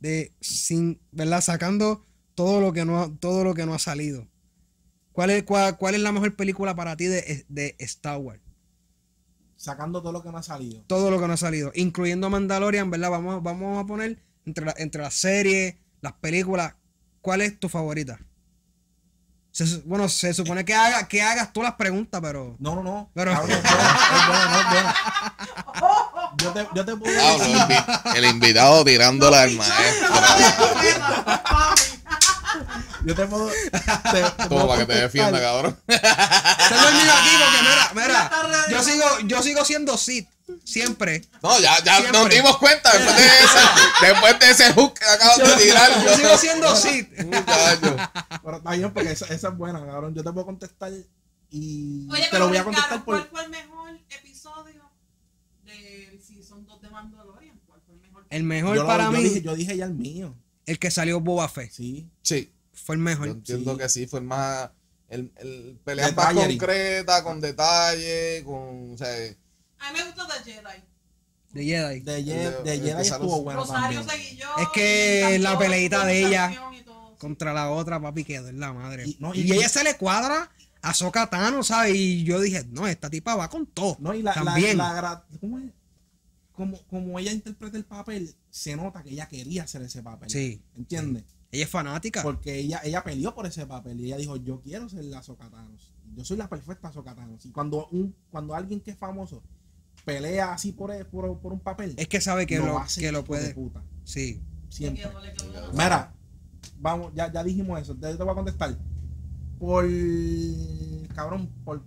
[0.02, 1.40] de sin, ¿verdad?
[1.40, 2.04] Sacando
[2.36, 4.28] todo lo que no todo lo que no ha salido.
[5.20, 8.40] ¿Cuál es, cuál, cuál es la mejor película para ti de, de Star Wars?
[9.58, 10.82] Sacando todo lo que no ha salido.
[10.88, 13.10] Todo lo que no ha salido, incluyendo Mandalorian, ¿verdad?
[13.10, 16.76] Vamos, vamos a poner entre, la- entre las series, las películas,
[17.20, 18.18] ¿cuál es tu favorita?
[19.52, 22.56] Se bueno, se supone que, haga, que hagas tú las preguntas, pero...
[22.58, 23.12] No, no, no.
[23.14, 24.96] Pero- Cabrón, es buena, es buena, no es.
[26.42, 30.08] Yo te, yo te puedo el, invi- el invitado tirándole al maestro.
[33.06, 33.50] Yo te puedo.
[33.72, 35.78] Te, te para que te defienda, cabrón.
[35.86, 40.28] Tengo el mío aquí porque, mira, mira, yo sigo, yo sigo siendo Sith,
[40.64, 41.22] siempre.
[41.42, 42.20] No, ya, ya Siempre.
[42.20, 46.04] nos dimos cuenta después de ese, después de ese hook que acabas de tirar.
[46.06, 47.20] Yo sigo siendo Sith.
[47.24, 47.96] Muchacho.
[48.44, 50.14] Pero está bien, porque esa, esa es buena, cabrón.
[50.16, 50.92] Yo te puedo contestar
[51.52, 53.30] y Oye, te pero lo voy a contestar ¿cuál por.
[53.30, 54.82] fue el mejor episodio
[55.64, 57.60] del Season 2 de Mandalorian?
[57.66, 58.26] ¿Cuál fue el mejor?
[58.30, 60.36] El mejor Yo, lo- para yo mí, dije, yo dije ya el mío.
[60.66, 62.08] el que salió Boba Fett, Sí.
[62.22, 62.52] Sí,
[62.90, 63.28] fue el yo mejor.
[63.28, 63.78] entiendo Sí.
[63.78, 64.72] que sí, fue el más.
[65.10, 68.94] El, el pelea más concreta, con detalle, con.
[68.94, 69.08] O sea,
[69.80, 70.84] A mí me gustó The Jedi.
[71.52, 72.00] De Jedi.
[72.02, 74.38] De, Ye- El de- de el que Jedi estuvo bueno Rosario también.
[74.38, 74.48] yo.
[74.60, 76.52] Es que la peleita de ella.
[77.20, 79.04] Contra la otra, papi, quedó en la madre.
[79.06, 80.50] Y- Y, no, y- ella se le cuadra
[80.82, 81.94] a Sokatano, ¿sabes?
[81.96, 83.98] Y yo dije, no, esta tipa va con todo.
[84.00, 84.78] No, y la, la, También.
[84.78, 85.66] la gra- ¿cómo es?
[86.54, 90.30] Como, como ella interpreta el papel, se nota que ella quería hacer ese papel.
[90.30, 90.62] Sí.
[90.78, 91.24] ¿Entiendes?
[91.52, 92.22] Ella es fanática.
[92.24, 95.94] Porque ella, ella peleó por ese papel y ella dijo, yo quiero ser la Sokatanos.
[96.16, 97.46] Yo soy la perfecta Sokatanos.
[97.46, 99.42] Y cuando, un, cuando alguien que es famoso
[100.06, 103.24] pelea así por, por, por un papel, Es que sabe que lo, hace que lo
[103.24, 103.54] puede.
[103.54, 103.84] puta.
[104.04, 104.42] Sí.
[104.70, 105.04] Siempre.
[105.74, 106.14] Mira,
[106.80, 107.96] vamos, ya, ya dijimos eso.
[107.96, 108.78] Te, te voy a contestar.
[109.58, 109.86] Por
[111.16, 111.84] cabrón, por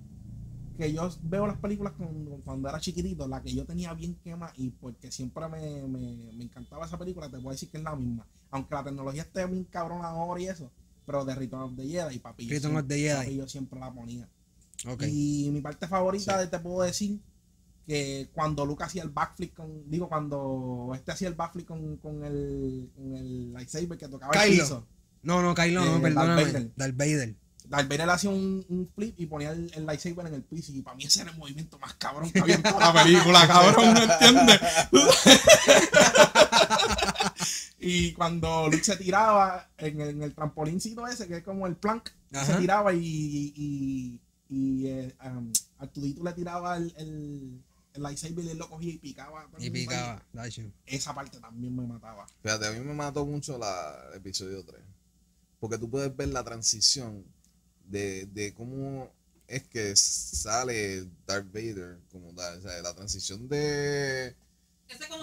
[0.77, 4.53] que yo veo las películas con- cuando era chiquitito, la que yo tenía bien quema
[4.57, 7.95] y porque siempre me, me, me encantaba esa película, te puedo decir que es la
[7.95, 8.27] misma.
[8.53, 10.71] Aunque la tecnología esté bien cabrón ahora y eso,
[11.05, 12.47] pero de Return of the Jedi, papi.
[12.47, 13.17] yo Return of the Jedi.
[13.17, 14.29] papi, yo siempre la ponía.
[14.87, 15.03] Ok.
[15.09, 17.19] Y mi parte favorita de te puedo decir
[17.87, 22.25] que cuando Luke hacía el backflip con, digo, cuando este hacía el backflip con, con
[22.25, 24.87] el, con el lightsaber que tocaba el piso.
[25.23, 26.43] No, no, Kylo, no, Eh, perdóname.
[26.45, 26.73] Darth Vader.
[26.77, 27.35] Darth Vader.
[27.69, 30.83] Darth Vader hacía un, un flip y ponía el, el lightsaber en el piso y
[30.83, 33.95] para mí ese era el movimiento más cabrón que había en toda la película, cabrón,
[33.95, 34.61] ¿no entiendes?
[37.83, 41.77] y cuando Luke se tiraba en el, en el trampolincito ese, que es como el
[41.77, 42.47] plank, Ajá.
[42.47, 47.61] se tiraba y, y, y eh, um, Artudito le tiraba el, el,
[47.95, 49.49] el lightsaber y él lo cogía y picaba.
[49.59, 50.23] Y picaba.
[50.87, 52.25] Esa parte también me mataba.
[52.41, 54.81] Fíjate, a mí me mató mucho la, el episodio 3.
[55.59, 57.25] Porque tú puedes ver la transición
[57.89, 59.11] de, de cómo
[59.49, 62.59] es que sale Darth Vader como tal.
[62.59, 64.37] O sea, la transición de,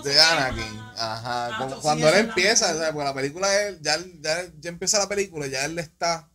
[0.04, 0.80] de Anakin.
[0.98, 1.48] Ajá.
[1.48, 4.44] Ah, como sí, cuando él es empieza, o sea, porque la película, él, ya, ya,
[4.60, 6.30] ya empieza la película, ya él está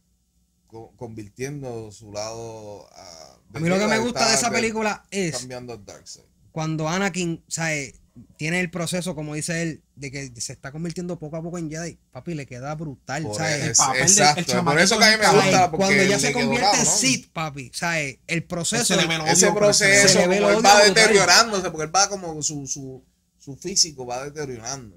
[0.66, 3.38] co- convirtiendo su lado a...
[3.54, 6.24] A mí lo que me gusta de esa película es Cambiando Darkseid.
[6.50, 7.94] cuando Anakin, ¿sabes?
[8.36, 11.68] Tiene el proceso, como dice él, de que se está convirtiendo poco a poco en
[11.68, 11.98] Jedi.
[12.12, 13.64] Papi, le queda brutal, Por ¿sabes?
[13.64, 15.70] es- papel del- el exacto, por eso que a mí me gusta.
[15.72, 16.86] Porque Cuando ya se quedó convierte en.
[16.86, 18.18] Sith, papi, ¿sabes?
[18.28, 18.94] El proceso.
[18.94, 22.66] Ese el ese proceso, Se el como él va deteriorándose, porque él va como su,
[22.68, 23.04] su,
[23.44, 24.96] su físico va deteriorando.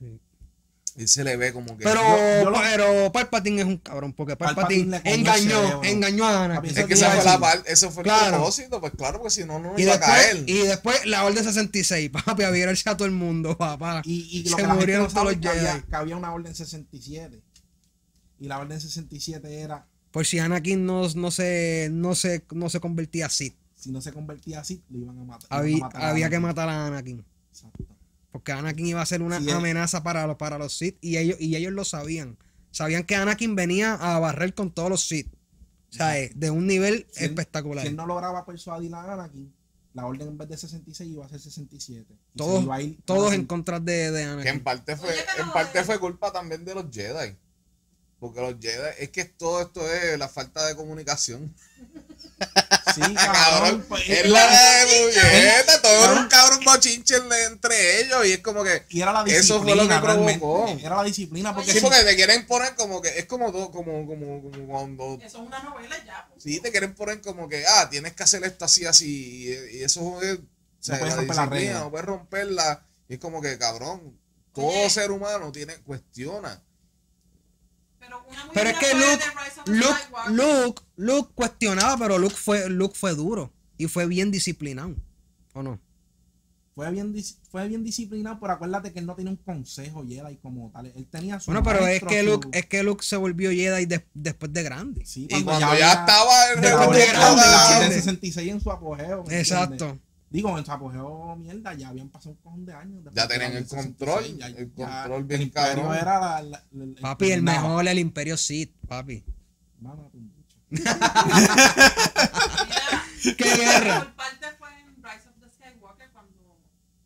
[0.00, 0.20] Sí.
[0.96, 1.82] Y se le ve como que.
[1.84, 5.80] Pero, Yo- yo lo- pero Palpatine es un cabrón, porque Palpatine el engañó, cerebro.
[5.84, 6.70] engañó a Anakin.
[6.70, 8.36] eso es que esa a fue la eso fue el Claro.
[8.36, 10.44] propósito, pues claro, porque si no, no iba a caer.
[10.46, 14.02] y después la Orden 66, papi, a virarse a todo el mundo, papá.
[14.04, 15.82] Y, y Se lo que la gente murieron todos los había, Jedi.
[15.82, 17.42] que había una orden 67.
[18.40, 22.78] Y la orden 67 era, Por si Anakin no, no, se, no, se, no se
[22.80, 23.56] convertía así.
[23.74, 25.48] si no se convertía así, lo iban a matar.
[25.48, 27.24] iban a Había, matar a había que matar a Anakin.
[27.54, 27.86] Exacto.
[28.32, 29.54] Porque Anakin iba a ser una Sí, es.
[29.54, 32.36] amenaza para los, para los Sith y ellos, y ellos lo sabían.
[32.72, 35.32] Sabían que Anakin venía a barrer con todos los Sith.
[35.90, 37.82] O sea, eh, de un nivel Si él- espectacular.
[37.84, 39.54] Si él no lograba persuadir a Anakin,
[39.92, 42.06] la orden en vez de 66 iba a ser 67.
[42.10, 43.40] Y se todos iba a ir todos Anakin.
[43.42, 44.64] en contra de, de Que en Anakin.
[44.64, 47.36] parte fue, en parte eh, fue culpa también de los Jedi.
[48.18, 51.54] Porque los Jedi, es que todo esto es la falta de comunicación.
[52.94, 53.84] Sí, Cabrón, cabrón.
[53.88, 57.16] pues, es la de puñeta, todo era un cabrón bochinche
[57.46, 59.40] entre ellos y es como que Y era la disciplina.
[59.44, 60.68] Eso fue lo que provocó.
[60.80, 63.70] Era la disciplina porque Sí, si- porque te quieren poner como que es como todo,
[63.72, 66.26] como, como, como cuando Eso es una novela ya.
[66.30, 66.42] pues.
[66.44, 69.82] sí te quieren poner como que ah, tienes que hacer esto así así y, y
[69.82, 70.40] eso es o
[70.80, 71.78] sea, No puedes la romper la regla.
[71.80, 74.18] no puedes romperla y es como que cabrón,
[74.54, 74.88] todo Oye.
[74.90, 76.62] ser humano tiene cuestiona.
[78.22, 79.24] Pero, una muy Pero es que Luke,
[79.66, 80.62] Luke.
[80.64, 84.94] Luke, Luke cuestionaba, pero Luke fue, Luke fue duro y fue bien disciplinado.
[85.54, 85.80] ¿O no?
[86.74, 90.36] fue bien, dis- fue bien disciplinado, pero acuérdate que él no tenía un consejo Jedi
[90.38, 90.86] como tal.
[90.86, 93.86] Él tenía su Bueno, pero es que su- Luke, es que Luke se volvió Jedi
[93.86, 95.06] de- después de grande.
[95.06, 97.84] Sí, Y cuando ya, estaba el de la grande, orden- recuerdo la orden grande.
[97.94, 99.22] del 66 en su apogeo.
[99.22, 99.72] ¿me Exacto.
[99.72, 100.00] entiendes?
[100.34, 103.04] Digo, en su apogeo, mierda, ya habían pasado un cojón de años.
[103.14, 105.96] Ya tenían la el control, 66, el control bien el imperio cabrón.
[105.96, 107.60] era la, la- la- el Papi, el nada.
[107.62, 109.24] mejor, el Imperio Sith, papi.
[109.80, 110.56] Mama tu bicho.
[110.70, 110.98] Mira,
[113.36, 113.98] ¡Qué guerra!
[114.00, 116.58] Por parte fue en Rise of the Skywalker cuando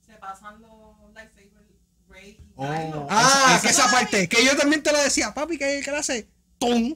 [0.06, 1.68] se pasan los lightsabers
[2.08, 3.06] Rey y Oh.
[3.10, 5.98] Ah, Esa- que esa parte, que yo también te lo decía, papi, que que le
[5.98, 6.94] hace ¡tum!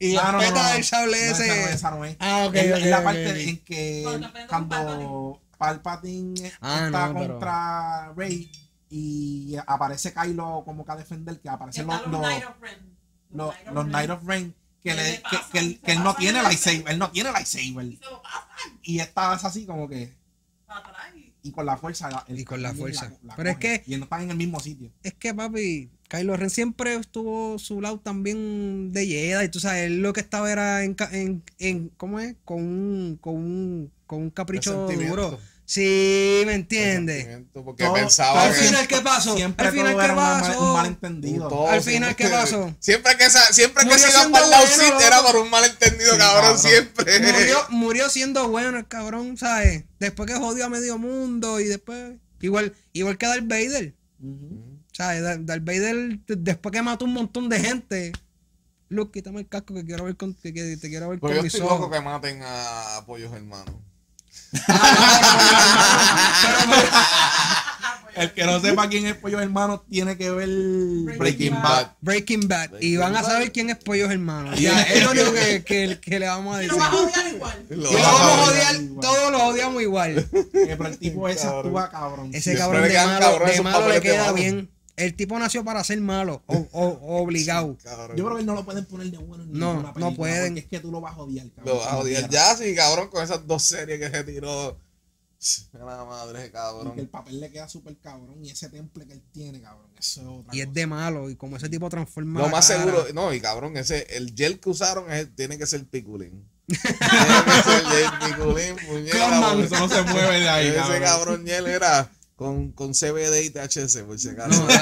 [0.00, 0.74] Y Ah, no, no, peta no, no.
[0.74, 1.46] el sable No, ese.
[1.46, 2.16] Esa no es, esa no es.
[2.18, 3.36] Ah, ok, es, ok, es la ok, parte ok.
[3.36, 8.50] en que cuando Palpatine Ah, está no, pero- contra Rey
[8.90, 12.96] y aparece Kylo como que a defender, que aparecen los, los los, Knight of Ren.
[13.30, 16.38] los, los Knight of Rain que, ¿Qué le, que, que él, que él no tiene
[16.40, 17.84] el lightsaber, él no tiene lightsaber.
[17.86, 17.98] Y
[18.82, 20.14] Y esta es así como que
[21.16, 23.10] y- y con la fuerza Y con la fuerza.
[23.22, 24.90] la Pero es que- y no están en el mismo sitio.
[25.02, 29.48] Es que, papi, Kylo Ren siempre estuvo su lado también de Jedi.
[29.48, 32.36] Tú sabes, él lo que estaba era en, en, en ¿cómo es?
[32.44, 35.38] Con un, con un, con un capricho duro.
[35.66, 37.26] Sí, ¿me entiendes?
[37.52, 39.34] Porque Todo- pensaba Al que final, ¿qué pasó?
[39.34, 40.60] Siempre Al final, ¿qué pasó?
[40.62, 41.48] un malentendido.
[41.48, 42.74] todo Al final, ¿qué pasó?
[42.80, 46.12] Siempre que, esa- siempre que se iba para el lado bueno, era por un malentendido,
[46.12, 46.58] Sí, cabrón, cabrón.
[46.58, 47.20] siempre.
[47.20, 49.84] murió, murió siendo bueno el cabrón, ¿sabes?
[49.98, 52.12] Después que jodió a medio mundo y después.
[52.40, 53.94] Igual, igual que Darth Vader.
[54.22, 54.80] Ujú.
[54.92, 55.22] ¿Sabes?
[55.22, 58.12] Dar- Darth Vader, después que mató un montón de gente.
[58.90, 61.36] Luke, quítame el casco que quiero ver con, que, que te quiero ver Pues con
[61.38, 61.80] yo mis estoy ojos.
[61.80, 63.74] loco que maten a Pollos Hermanos.
[68.14, 70.48] El que no sepa quién es Pollo Hermano tiene que ver
[71.18, 71.88] Breaking Bad.
[72.00, 72.66] Breaking Bad.
[72.80, 74.56] y Breaking van a saber quién es Pollos Hermanos.
[74.60, 76.78] Ya, es lo único que, que, que le vamos a Y decir.
[76.80, 77.66] lo vas a odiar igual.
[77.70, 78.52] Lo Y lo vas a vamos a odiar.
[78.52, 79.00] odiar, igual.
[79.00, 80.18] todos los odiamos igual.
[80.32, 81.66] Eh, Pero el tipo ese Cabrón.
[81.66, 82.30] actúa cabrón.
[82.32, 84.34] Ese cabrón le de malo, cabrones de malo le queda malo.
[84.34, 84.70] bien.
[84.96, 87.76] El tipo nació para ser malo, o, o- obligado.
[87.82, 88.16] Cabrón.
[88.16, 90.46] Yo creo que no lo pueden poner de bueno en No, ninguna no película, pueden.
[90.54, 91.74] porque es que tú lo vas a odiar, cabrón.
[91.74, 92.30] Lo vas a odiar.
[92.30, 94.78] Ya, sí, cabrón, con esas dos series que se tiró.
[95.74, 97.08] La madre de Y que el cabrón.
[97.10, 98.42] papel le queda súper cabrón.
[98.42, 99.90] Y ese temple que él tiene, cabrón.
[99.98, 102.40] Eso es otra Y es de malo, y como ese tipo transforma.
[102.40, 102.80] Lo más cara.
[102.84, 106.48] seguro, no, y cabrón, ese, el gel que usaron es- tiene que ser piculín.
[106.66, 111.02] tiene que ser gel piculín, porque Eso no se mueve de ahí, Ese cabrón.
[111.02, 114.50] cabrón gel era con, con CBD y THC, por si acaso.
[114.60, 114.66] No,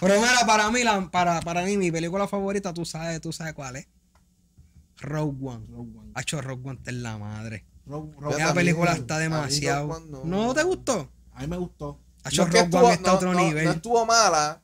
[0.00, 3.54] Pero mira, para mí, la, para, para mí, mi película favorita, tú sabes, tú sabes
[3.54, 3.86] cuál es.
[4.98, 5.66] Rogue One.
[5.68, 6.10] Rogue One.
[6.14, 7.64] Hacho Rogue One está en la madre.
[7.86, 9.86] Rogue- Ya Rogue Esa película está demasiado.
[9.88, 11.08] Rogue One no- ¿No te gustó?
[11.32, 12.00] A mí me gustó.
[12.24, 13.64] Hacho No es que Rogue One está a no- otro no- nivel.
[13.64, 14.60] No estuvo mala,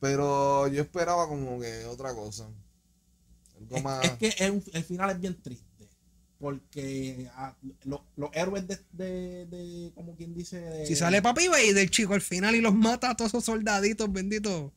[0.00, 2.48] pero yo esperaba como que otra cosa.
[3.58, 4.04] Algo Es, más.
[4.04, 5.66] es que es el final es bien triste.
[6.40, 11.48] Porque ah, lo- los héroes de, de, de, como quien dice, de- Si sale Papi
[11.48, 14.72] Vader, chico, al final y los mata a todos esos soldaditos, bendito.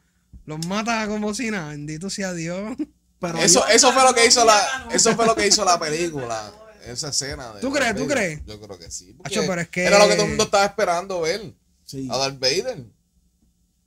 [0.45, 2.75] Los mata como si nada, bendito sea Dios.
[3.19, 5.79] pero Eso, yo- eso fue lo que hizo la, eso fue lo que hizo la
[5.79, 6.51] película.
[6.85, 7.53] Esa escena.
[7.53, 7.95] de ¿Tú Darth crees?
[7.95, 8.17] ¿Tú Vader.
[8.17, 8.45] crees?
[8.45, 9.15] Yo creo que sí.
[9.23, 11.53] pero es que- Era lo que todo el mundo estaba esperando ver.
[11.85, 12.09] sí.
[12.11, 12.83] A Darth Vader.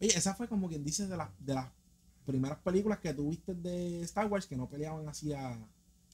[0.00, 1.66] Oye, esa fue como quien dice de, las de las
[2.24, 5.58] primeras películas que tuviste de Star Wars que no peleaban así a.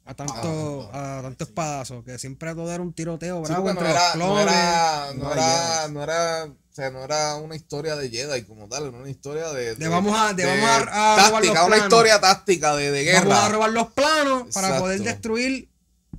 [0.05, 1.51] A tanto, Ah, a tanto sí.
[1.51, 5.23] espadazo, que siempre todo era un tiroteo Sí, bravo no era, los no era, no
[5.25, 8.97] no era no era, o sea, no era una historia de Jedi como tal, era
[8.99, 11.85] una historia de, De vamos a- de vamos a- a robar los táctica, una planos.
[11.85, 13.29] historia táctica de, de guerra.
[13.29, 15.69] Vamos a robar los planos para poder destruir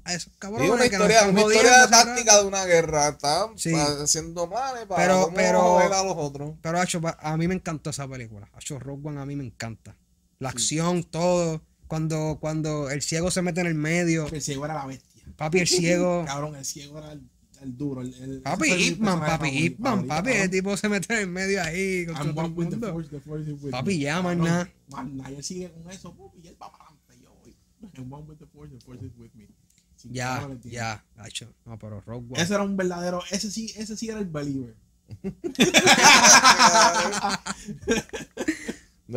[0.05, 2.05] a esos Sí, cabrones una que nos historia, están una jodiendo, historia ¿sabes?
[2.05, 3.07] táctica de una guerra.
[3.09, 3.73] Están Sí.
[3.75, 6.51] haciendo manes para Pero- cómo pero- a los otros.
[6.61, 8.47] Pero Hacho, pa- a mí me encantó esa película.
[8.53, 9.95] Hacho Rogue One a mí me encanta.
[10.39, 11.61] La acción, todo.
[11.93, 14.27] Cuando, cuando el ciego se mete en el medio.
[14.31, 15.23] El ciego era la bestia.
[15.35, 16.23] Papi, el ciego.
[16.27, 17.21] Cabrón, el ciego era el,
[17.61, 18.01] el duro.
[18.01, 20.31] El, el- Papi, ese fue mi Ip Man, personaje papi, papi.
[20.31, 22.33] El tipo se mete en el medio ahí todo el
[22.69, 24.67] the force, force Papi, ya, más nada.
[24.89, 25.29] más nada.
[25.29, 27.19] Y él sigue con eso, pup, y él va para adelante.
[27.21, 27.55] Yo voy.
[27.95, 29.47] I'm one with the force, the force is with me.
[29.95, 31.53] Sin Ya, ya, Hacho.
[31.63, 32.41] No, pero One.
[32.41, 34.73] Ese era un verdadero, ese sí, ese sí era el believer.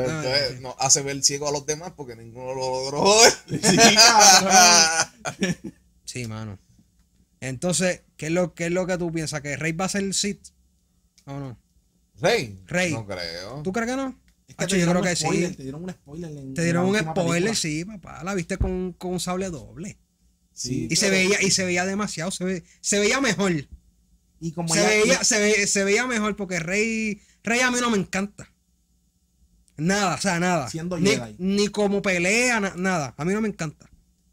[0.04, 0.62] Entonces, sí.
[0.62, 3.32] nos hace ver ciego a los demás porque ninguno lo logró joder.
[6.04, 6.58] Sí, mano.
[7.40, 9.40] Entonces, ¿qué es lo, qué es lo que tú piensas?
[9.40, 10.48] ¿Que Rey va a ser Sith?
[11.24, 11.58] ¿O no?
[12.20, 12.58] Rey.
[12.66, 12.92] Rey.
[12.92, 13.62] No creo.
[13.62, 14.18] ¿Tú crees que no?
[14.48, 15.56] Es que yo creo que spoiler, sí.
[15.56, 16.30] Te dieron un spoiler.
[16.30, 17.54] en- Te dieron un spoiler, película.
[17.54, 18.22] sí, papá.
[18.24, 19.98] La viste con, con un sable doble.
[20.52, 23.52] Sí, Y se veía, y se veía demasiado, se, ve- se veía mejor.
[24.40, 27.90] Y como Se veía, se, ve- se veía mejor porque Rey, Rey a mí no
[27.90, 28.50] me encanta.
[29.76, 30.68] Nada, o sea, nada.
[30.70, 31.36] Siendo ni, Jedi.
[31.38, 33.14] ni como pelea, na- nada.
[33.16, 33.88] A mí no me encanta.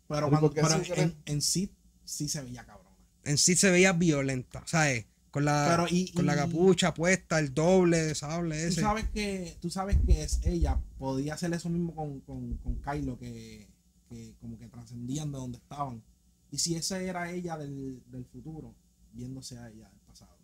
[0.07, 1.71] Pero, ¿Y cuando, pero en, en sí,
[2.05, 2.89] sí se veía cabrona.
[3.25, 5.05] En sí se veía violenta, ¿sabes?
[5.31, 8.81] Con la, Pero y- con la y- capucha puesta, el doble de sable Tú ese.
[8.81, 13.17] sabes que, tú sabes que es ella, podía hacer eso mismo con, con, con Kylo,
[13.17, 13.67] que,
[14.09, 16.03] que como que trascendían de donde estaban.
[16.51, 18.75] Y si esa era ella del, del futuro,
[19.11, 20.37] viéndose a ella del pasado.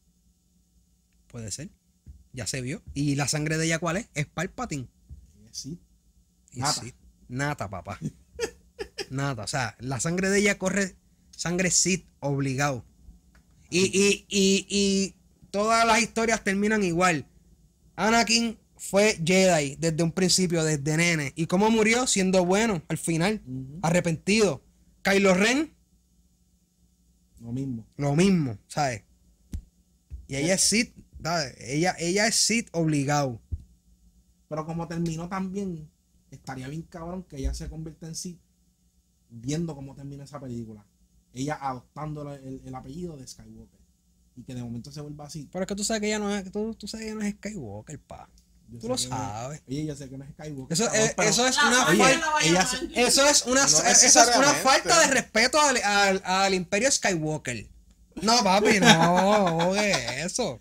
[1.28, 1.70] Puede ser.
[2.34, 2.82] Ya se vio.
[2.94, 4.10] ¿Y la sangre de ella cuál es?
[4.14, 4.88] Es Palpatine.
[6.52, 6.74] Y Nata.
[6.82, 6.94] sí,
[7.28, 8.00] nata, papá.
[9.10, 9.44] Nata.
[9.44, 10.96] O sea, la sangre de ella corre
[11.32, 12.86] sangre Sith obligado.
[13.70, 15.16] Y, y, y, y
[15.52, 17.26] todas las historias terminan igual.
[17.96, 21.34] Anakin fue Jedi desde un principio, desde nene.
[21.36, 22.08] ¿Y cómo murió?
[22.08, 23.42] Siendo bueno al final.
[23.82, 24.64] Arrepentido.
[25.02, 25.74] Kylo Ren,
[27.42, 27.86] Lo mismo.
[27.98, 29.04] lo mismo, ¿sabes?
[30.28, 30.94] Y ella es Sith,
[31.24, 31.56] ¿sabes?
[31.60, 33.40] Ella, ella es Sith obligado.
[34.48, 35.90] Pero como terminó también,
[36.32, 38.40] estaría bien cabrón que ella se convierta en Sith
[39.30, 40.86] viendo cómo termina esa película.
[41.34, 43.80] Ella adoptando el, el apellido de Skywalker.
[44.36, 45.48] Y que de momento se vuelva así.
[45.52, 47.26] Pero es que tú sabes que ella no es, tú, tú sabes que ella no
[47.26, 48.30] es Skywalker, pa.
[48.72, 49.62] Yo Tú lo sabes.
[49.68, 50.74] Oye, yo sé que no es Skywalker.
[50.74, 52.98] Eso, cabrón, eso es una sangre Oye, la va a ella llevar.
[53.08, 54.62] Eso es una, No eso es una necesariamente.
[54.62, 57.68] falta de respeto al, al- al imperio Skywalker.
[58.22, 60.60] No, papi, no, ¿qué es eso?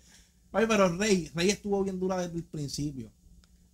[0.51, 3.11] Oye, pero Rey, Rey estuvo bien dura desde el principio.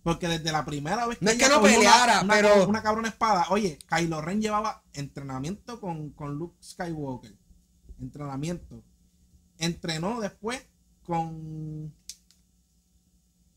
[0.02, 3.46] Porque desde la primera vez No es que no peleara, una, pero- Una cabrona espada.
[3.50, 7.34] Oye, Kylo Ren llevaba entrenamiento con, con Luke Skywalker.
[8.00, 8.84] Entrenamiento.
[9.58, 10.64] Entrenó después
[11.02, 11.92] con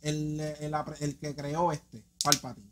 [0.02, 2.72] el, el, el que creó este, Palpatine.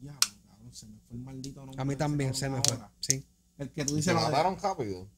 [0.00, 1.82] Diablo, cabrón, se me fue el maldito nombre.
[1.82, 2.78] A mí también se me fue.
[3.00, 3.26] Sí.
[3.58, 5.08] El que tú Se dices lo de- mataron rápido.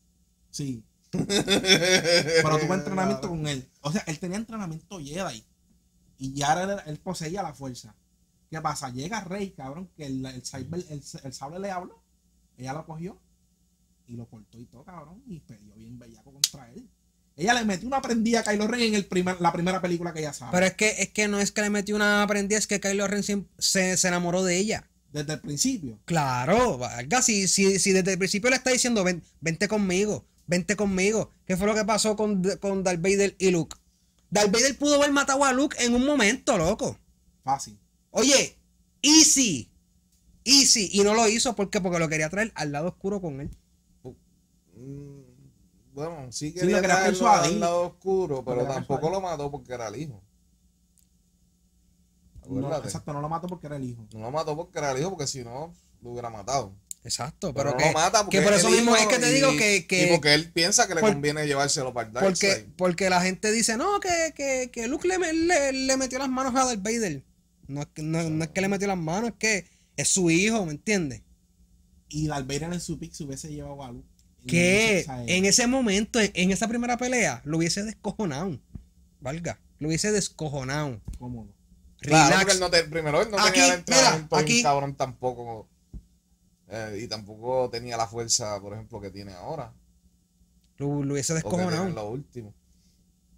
[0.50, 0.82] Sí.
[1.10, 3.68] Pero tuvo entrenamiento con él.
[3.80, 5.44] O sea, él tenía entrenamiento Jedi.
[6.18, 7.94] Y ya él, él poseía la fuerza.
[8.50, 8.90] ¿Qué pasa?
[8.90, 12.02] Llega Rey, cabrón, que el, el, sable, el, el sable le habló.
[12.56, 13.18] Ella lo cogió.
[14.06, 15.22] Y lo cortó y todo, cabrón.
[15.26, 16.88] Y peleó bien bellaco contra él.
[17.36, 20.20] Ella le metió una prendida a Kylo Ren en el primer, la primera película que
[20.20, 20.50] ella sabe.
[20.52, 23.06] Pero es que, es que no es que le metió una aprendiz, es que Kylo
[23.06, 24.88] Ren se, se enamoró de ella.
[25.12, 26.00] Desde el principio.
[26.04, 30.74] Claro, valga, si, si, si desde el principio le está diciendo, "Ven- vente conmigo, vente
[30.74, 31.30] conmigo.
[31.46, 33.76] ¿Qué fue lo que pasó con, con Darth Vader y Luke?
[34.30, 36.98] Darth Vader pudo haber matado a Luke en un momento, loco.
[37.44, 37.78] Fácil.
[38.10, 38.58] Oye,
[39.00, 39.70] easy,
[40.44, 40.90] easy.
[40.92, 43.50] Y no lo hizo porque porque lo quería traer al lado oscuro con él.
[44.74, 45.22] Mm,
[45.92, 47.52] Bueno, sí lo quería quería traerlo persuadir.
[47.54, 49.10] al lado oscuro, pero tampoco persuadir.
[49.10, 50.22] lo mató porque era el hijo.
[52.46, 54.06] No, exacto, no lo mató porque era el hijo.
[54.14, 56.74] No lo mató porque era el hijo, porque si no, lo hubiera matado.
[57.08, 59.18] Exacto, Pero, pero, no que, lo mata porque que por es eso mismo es que
[59.18, 62.08] te y- digo que, y que porque él piensa que le por- conviene llevárselo para
[62.08, 62.66] el Dark porque, Side.
[62.76, 66.54] porque la gente dice, no, que, que, que Luke le, le, le metió las manos
[66.54, 67.22] a Darth Vader.
[67.66, 70.30] No es, que, no, no es que le metió las manos, es que es su
[70.30, 71.22] hijo, ¿me entiendes?
[72.08, 74.06] Y Darth Vader en su pick se hubiese llevado a Luke.
[74.46, 78.58] Que en ese momento, en, en esa primera pelea, lo hubiese descojonado.
[79.20, 81.00] Valga, lo hubiese descojonado.
[81.18, 81.48] Cómodo.
[82.00, 82.36] Claro, Relax.
[82.44, 84.62] porque él no te- primero él no Aquí, tenía el entrenamiento mira, bien aquí.
[84.62, 85.68] cabrón tampoco.
[86.68, 89.72] Eh, y tampoco tenía la fuerza, por ejemplo, que tiene ahora.
[90.76, 91.88] Lo, lo hubiese descojonado.
[91.88, 92.54] lo último.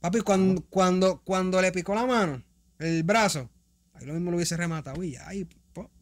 [0.00, 2.42] Papi, cuando, cuando, cuando le picó la mano,
[2.78, 3.50] el brazo,
[3.94, 5.46] ahí lo mismo lo hubiese rematado y ya, y,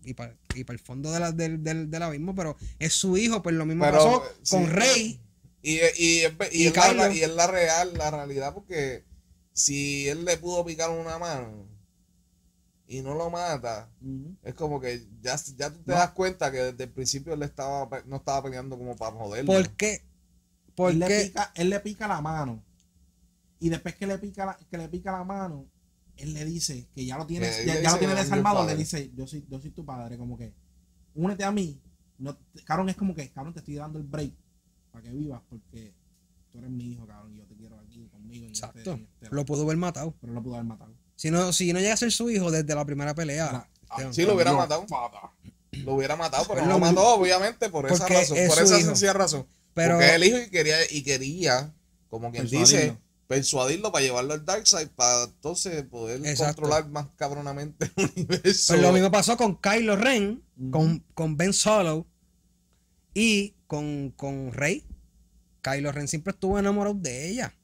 [0.05, 0.35] y para
[0.69, 3.85] el fondo de la- del, del, del abismo, pero es su hijo, pues lo mismo
[3.85, 4.57] Pero, pasó sí.
[4.57, 5.21] con Rey.
[5.63, 9.05] Y, y, y Y es la, y es la real, la realidad, porque
[9.53, 11.67] si él le pudo picar una mano
[12.89, 13.91] y no lo mata,
[14.43, 15.99] es como que ya, ya tú te No.
[15.99, 19.53] das cuenta que desde el principio él estaba, no estaba peleando como para joderlo.
[19.53, 19.95] ¿Por qué?
[19.95, 20.01] él,
[20.99, 22.65] le Porque pica, él le pica la mano.
[23.61, 25.67] Y después que le pica la, que le pica la mano,
[26.17, 28.77] él le dice que ya lo tiene, ya, lo tiene "I'm your desarmado, le father".
[28.79, 30.55] dice, yo soy, yo soy tu padre, como que,
[31.15, 31.81] únete a mí.
[32.19, 34.33] No, cabrón es como que, cabrón, te estoy dando el break
[34.93, 35.95] para que vivas, porque
[36.51, 38.47] tú eres mi hijo, cabrón, y yo te quiero aquí conmigo.
[38.47, 38.95] este- Exacto.
[38.95, 40.15] este- lo pudo haber matado.
[40.21, 40.95] pero lo pudo haber matado.
[41.19, 43.69] Si no, si no llega a ser su hijo desde la primera pelea.
[43.91, 44.87] Esteban, Sí, lo hubiera matado.
[45.73, 48.37] Lo hubiera matado, pero Es no lo mató, obviamente, por esa razón.
[48.39, 48.87] es Por esa hijo.
[48.87, 49.47] sencilla razón.
[49.75, 51.75] Pero- Porque es el hijo y quería, y quería,
[52.09, 52.97] como quien dice,
[53.27, 53.91] Persuadirlo.
[53.91, 56.63] para llevarlo al Darkseid para entonces poder Exacto.
[56.63, 58.73] controlar más cabronamente el universo.
[58.75, 60.41] Pues lo mismo pasó con Kylo Ren,
[60.71, 62.07] con, con Ben Solo
[63.13, 64.85] y con, con Rey.
[65.63, 67.55] Kylo Ren siempre estuvo enamorado de ella.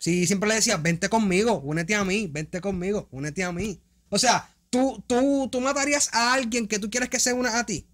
[0.00, 3.82] Sí, siempre le decía, vente conmigo, únete a mí, vente conmigo, únete a mí.
[4.08, 7.66] O sea, tú, tú, tú matarías a alguien que tú quieres que se una a
[7.66, 7.86] ti.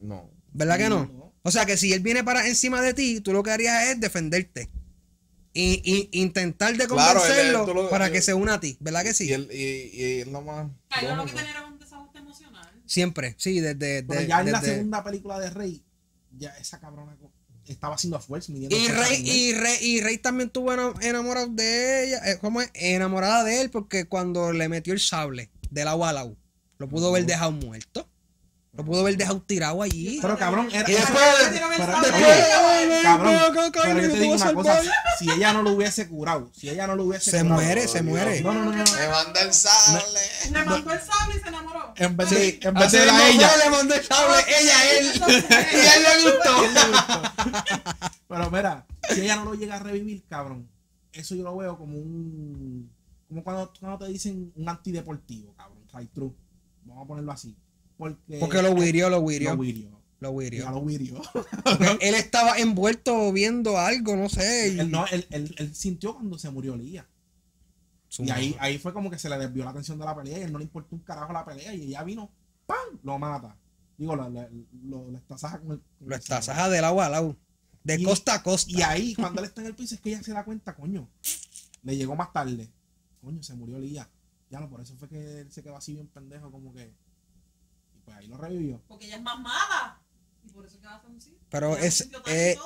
[0.00, 0.30] No.
[0.52, 1.06] ¿Verdad que no?
[1.06, 1.34] No.
[1.42, 4.00] O sea que si él viene para encima de ti, tú lo que harías es
[4.00, 4.70] defenderte.
[5.52, 5.82] Y,
[6.12, 8.76] y intentar de Claro, él- él- convencerlo lo- para él- que se una a ti.
[8.80, 9.28] ¿Verdad que sí?
[9.28, 9.56] Y, él, y,
[10.00, 10.70] y es lo más.
[10.98, 12.70] Kylo lo que tenía era un desajuste emocional.
[12.86, 14.04] Siempre, sí, desde...
[14.04, 15.84] Pero de- ya en la segunda película de Rey,
[16.38, 17.16] ya esa cabrona
[17.66, 18.52] estaba haciendo esfuerzo.
[18.52, 22.18] midiendo Y fuerza Rey, y, Rey, y Rey también estuvo ena- enamorado de ella.
[22.30, 22.70] eh, ¿Cómo es?
[22.74, 26.36] Enamorada de él porque cuando le metió el sable del agua al agua,
[26.78, 28.08] lo pudo haber dejado muerto.
[28.74, 30.18] Lo pudo haber dejado tirado allí.
[30.22, 31.20] Pero cabrón, era, Y después-
[31.52, 33.34] Le cabrón,
[33.82, 34.80] pero yo te digo una cosa,
[35.18, 38.02] si ella no lo hubiese curado, si ella no lo hubiese Se curado, muere, se
[38.02, 38.40] muere.
[38.40, 38.78] No, no, no, no.
[38.78, 40.02] Me manda el sable.
[40.50, 41.92] Le mandó el sable y se enamoró.
[41.96, 43.50] En vez Sí, de, en vez de la ella.
[43.62, 45.22] le mandó el sable, ella a él.
[45.72, 48.12] Y a él le gustó.
[48.26, 50.66] Pero mira, si ella no lo llega a revivir, cabrón,
[51.12, 52.90] eso yo lo veo como un.
[53.28, 55.78] Como cuando, cuando te dicen un antideportivo, cabrón.
[55.92, 56.32] Right true.
[56.84, 57.54] Vamos a ponerlo así.
[58.02, 58.38] Porque.
[58.40, 59.54] Porque lo wirió, lo Lo wirió.
[60.18, 60.70] Lo Ya wirió.
[60.70, 61.22] lo wirió.
[61.32, 64.72] Porque él estaba envuelto viendo algo, no sé.
[64.74, 67.08] y- él, no, él, él, él sintió cuando se murió Lía.
[68.08, 68.58] Su Y ahí, madre.
[68.60, 70.58] ahí fue como que se le desvió la atención de la pelea y él no
[70.58, 72.30] le importó un carajo la pelea y ella vino,
[72.66, 72.76] ¡pam!
[73.04, 73.56] Lo mata.
[73.96, 74.48] Digo, lo, lo,
[74.84, 75.80] lo, lo estasaja con el.
[75.98, 77.36] con Lo estasaja del agua al agua.
[77.84, 78.70] De Y- costa a costa.
[78.70, 81.08] Y ahí, cuando él está en el piso, es que ella se da cuenta, coño.
[81.84, 82.68] Le llegó más tarde.
[83.20, 84.08] Coño, se murió Lía.
[84.50, 86.92] Ya no, por eso fue que él se quedó así bien pendejo, como que.
[88.04, 88.80] Pues ahí lo revivió.
[88.88, 90.00] Porque ella es más mala.
[90.44, 91.36] Y por eso que va a conducir.
[91.50, 92.56] Pero es- eh,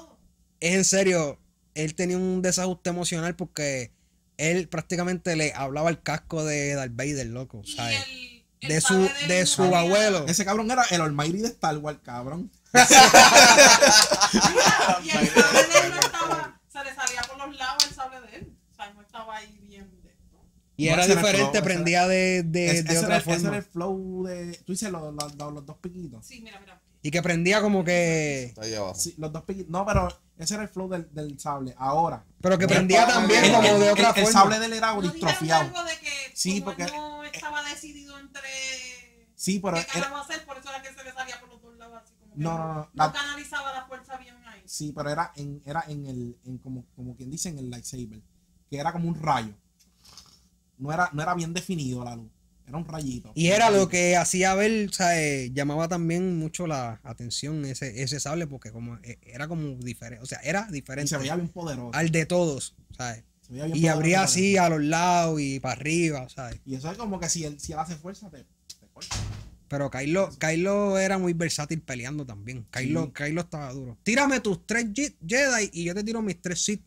[0.61, 1.39] es en serio,
[1.75, 3.93] él tenía un desajuste emocional porque
[4.39, 8.07] él prácticamente le hablaba al casco de Darth Vader, loco, Y ¿sabes?
[8.07, 10.25] el- el De su, de su abuelo.
[10.27, 12.51] Ese cabrón era el Almighty de Star Wars, cabrón.
[12.73, 12.79] Y
[15.11, 18.37] el sable de él no estaba, se le salía por los lados el sable de
[18.37, 18.57] él.
[18.73, 19.56] O sea, no estaba ahí.
[20.79, 23.31] Y No, era el diferente, flow, ese prendía de, de, Es- de otra era, el-
[23.39, 24.61] ese era el flow de.
[24.65, 26.27] Tú dices los, los, los- los dos piquitos.
[26.27, 26.81] Sí, mira, mira.
[27.03, 28.45] Y que prendía como que.
[28.45, 28.95] Está ahí abajo.
[28.95, 29.71] Sí, los dos piquitos.
[29.71, 31.75] No, pero ese era el flow del, del sable.
[31.79, 32.25] Ahora.
[32.43, 34.31] Pero que El prendía también el- como el, de el- otra el forma.
[34.33, 35.63] sable de él era ¿No dijeron distrofiado.
[35.63, 38.41] algo de que Sí, porque- no estaba decidido entre
[39.35, 39.77] Sí, pero.
[39.77, 42.03] qué era- carajo hacer, por eso era que se le salía por los dos lados
[42.05, 44.63] así como que No, no, no, no la- canalizaba la fuerza bien ahí.
[44.67, 48.21] Sí, pero era en, era en el, en como, como quien dice en el lightsaber,
[48.69, 49.55] que era como un rayo.
[50.79, 52.31] No era, no era bien definido la luz,
[52.67, 53.33] era un rayito.
[53.35, 58.03] Y era lo que hacía ver, o sea, eh, llamaba también mucho la atención ese,
[58.03, 61.37] ese sable porque como eh, era como diferente, o sea, era Y diferente se veía
[61.37, 61.91] bien poderoso.
[61.95, 63.25] al de todos, ¿sabes?
[63.43, 66.61] se veía bien Y abría así a los lados y para arriba, ¿sabes?
[66.67, 68.39] Y eso es como que si él, si él hace fuerza, te,
[68.79, 69.17] te corta.
[69.69, 72.65] Pero Kylo, Kylo era muy versátil peleando también.
[72.71, 73.13] Kylo, Sí.
[73.15, 73.99] Kylo estaba duro.
[74.05, 76.85] Tírame tus tres Je- Jedi y yo te tiro mis tres Sith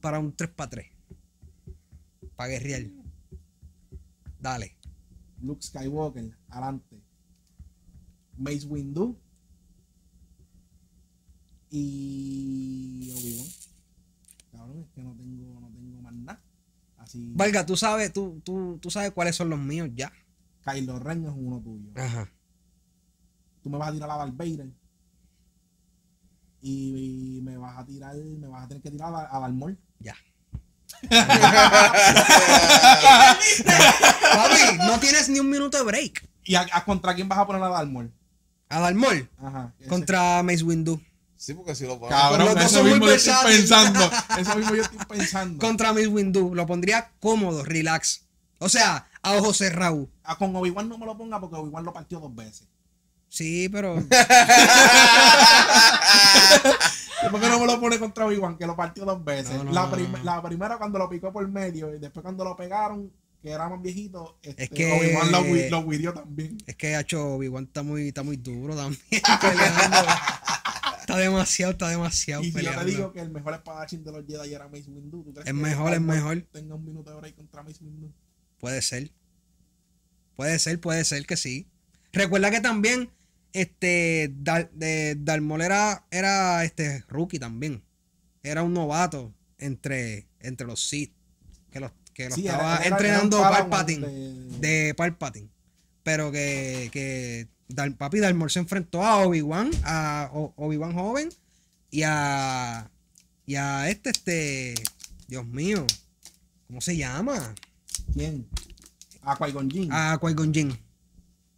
[0.00, 0.86] para un 3 para 3.
[2.36, 2.82] Para guerrear.
[4.46, 4.78] Dale.
[5.42, 7.02] Luke Skywalker, adelante.
[8.38, 9.18] Mace Windu.
[11.68, 13.48] Y Obi-Wan.
[14.52, 16.44] Cabrón, es que no tengo, no tengo más nada.
[16.96, 17.32] Así.
[17.34, 20.12] Valga, tú sabes, tú, tú, tú sabes cuáles son los míos ya.
[20.64, 21.90] Kylo Ren es uno tuyo.
[21.96, 22.32] Ajá.
[23.64, 24.72] Tú me vas a tirar a Darth Vader.
[26.60, 29.76] Y, me vas a tirar, me vas a tener que tirar a, a Maul.
[29.98, 30.14] Ya.
[34.32, 36.26] Papi, no tienes ni un minuto de break.
[36.44, 38.12] ¿Y a, a contra quién vas a poner a Maul?
[38.68, 39.72] A Dalmor Ajá.
[39.78, 41.00] ese- contra Mace Windu.
[41.36, 42.20] Sí, porque si lo ponemos.
[42.22, 44.10] Cabrón, Los eso mismo yo estoy pensando.
[44.38, 45.58] Eso mismo yo estoy pensando.
[45.64, 46.54] Contra Mace Windu.
[46.54, 48.22] Lo pondría cómodo, relax.
[48.58, 50.08] O sea, a ojos cerrados.
[50.24, 52.66] Ah, con Obi-Wan no me lo ponga porque Obi-Wan lo partió dos veces.
[53.28, 53.96] Sí, pero.
[57.30, 58.56] ¿Por qué no me lo pone contra Obi-Wan?
[58.58, 59.56] Que lo partió dos veces.
[59.56, 62.54] No, no, la, prim- la primera cuando lo picó por medio y después cuando lo
[62.56, 63.10] pegaron,
[63.42, 66.58] que era más viejito, este, Es que- Obi-Wan lo, lo también.
[66.66, 69.00] Es que hecho Obi-Wan está muy, está muy duro también.
[71.00, 74.26] está demasiado, está demasiado Y si yo te digo que el mejor espadachín de los
[74.26, 76.40] Jedi era Mace Windu, ¿tú crees Es que mejor, es mejor.
[76.52, 78.12] Tenga un minuto de break contra Mace Windu.
[78.58, 79.10] Puede ser.
[80.34, 81.68] Puede ser, puede ser que sí.
[82.12, 83.10] Recuerda que también
[83.60, 87.82] este Dal, de, Dalmol era, era este rookie también.
[88.42, 91.12] Era un novato entre, entre los Sith.
[91.70, 94.06] Que los, que Sí, era- estaba era- era entrenando Padawan Palpatine.
[94.06, 95.48] de- De Palpatine.
[96.02, 101.28] Pero que, que Dal, papi Dalmor se enfrentó a Obi-Wan, a Obi-Wan joven
[101.90, 102.88] y a,
[103.44, 104.74] y a este, este,
[105.26, 105.84] Dios mío.
[106.68, 107.54] ¿Cómo se llama?
[108.12, 108.46] ¿Quién?
[109.22, 109.88] A Qui-Gon Jinn.
[109.90, 110.78] Ah, Qui-Gon Jinn.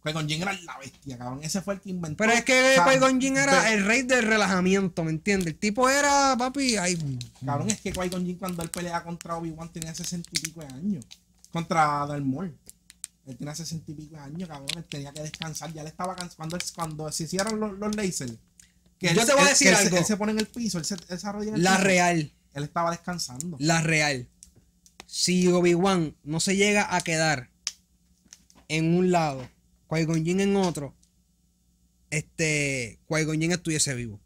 [0.03, 1.43] Qui-Gon Jinn era la bestia, cabrón.
[1.43, 2.17] Ese fue el que inventó.
[2.17, 5.47] Pero es que Qui-Gon Jinn era el rey del relajamiento, ¿me entiendes?
[5.47, 6.97] El tipo era, papi, ay,
[7.45, 10.67] Cabrón, es que Qui-Gon Jinn cuando él pelea contra Obi-Wan tenía sesenta y pico de
[10.67, 11.05] años.
[11.51, 12.55] Contra Darth Maul.
[13.27, 14.69] Él tenía sesenta y pico de años, cabrón.
[14.77, 15.73] Él tenía que descansar.
[15.73, 16.37] Ya le estaba cansado.
[16.37, 18.33] Cuando, cuando se hicieron los, los lasers.
[18.99, 19.97] Que Yo él- te voy a decir que él se- algo.
[19.97, 20.77] Él se pone en el piso.
[20.77, 21.83] Él se, él se arrodilla en el la piso.
[21.83, 23.57] real, Él estaba descansando.
[23.59, 24.27] la real.
[25.05, 27.49] Si Obi-Wan no se llega a quedar
[28.67, 29.49] en un lado,
[29.89, 30.95] Qui-Gon Jinn en otro,
[32.09, 34.19] este, Qui-Gon Jinn estuviese vivo.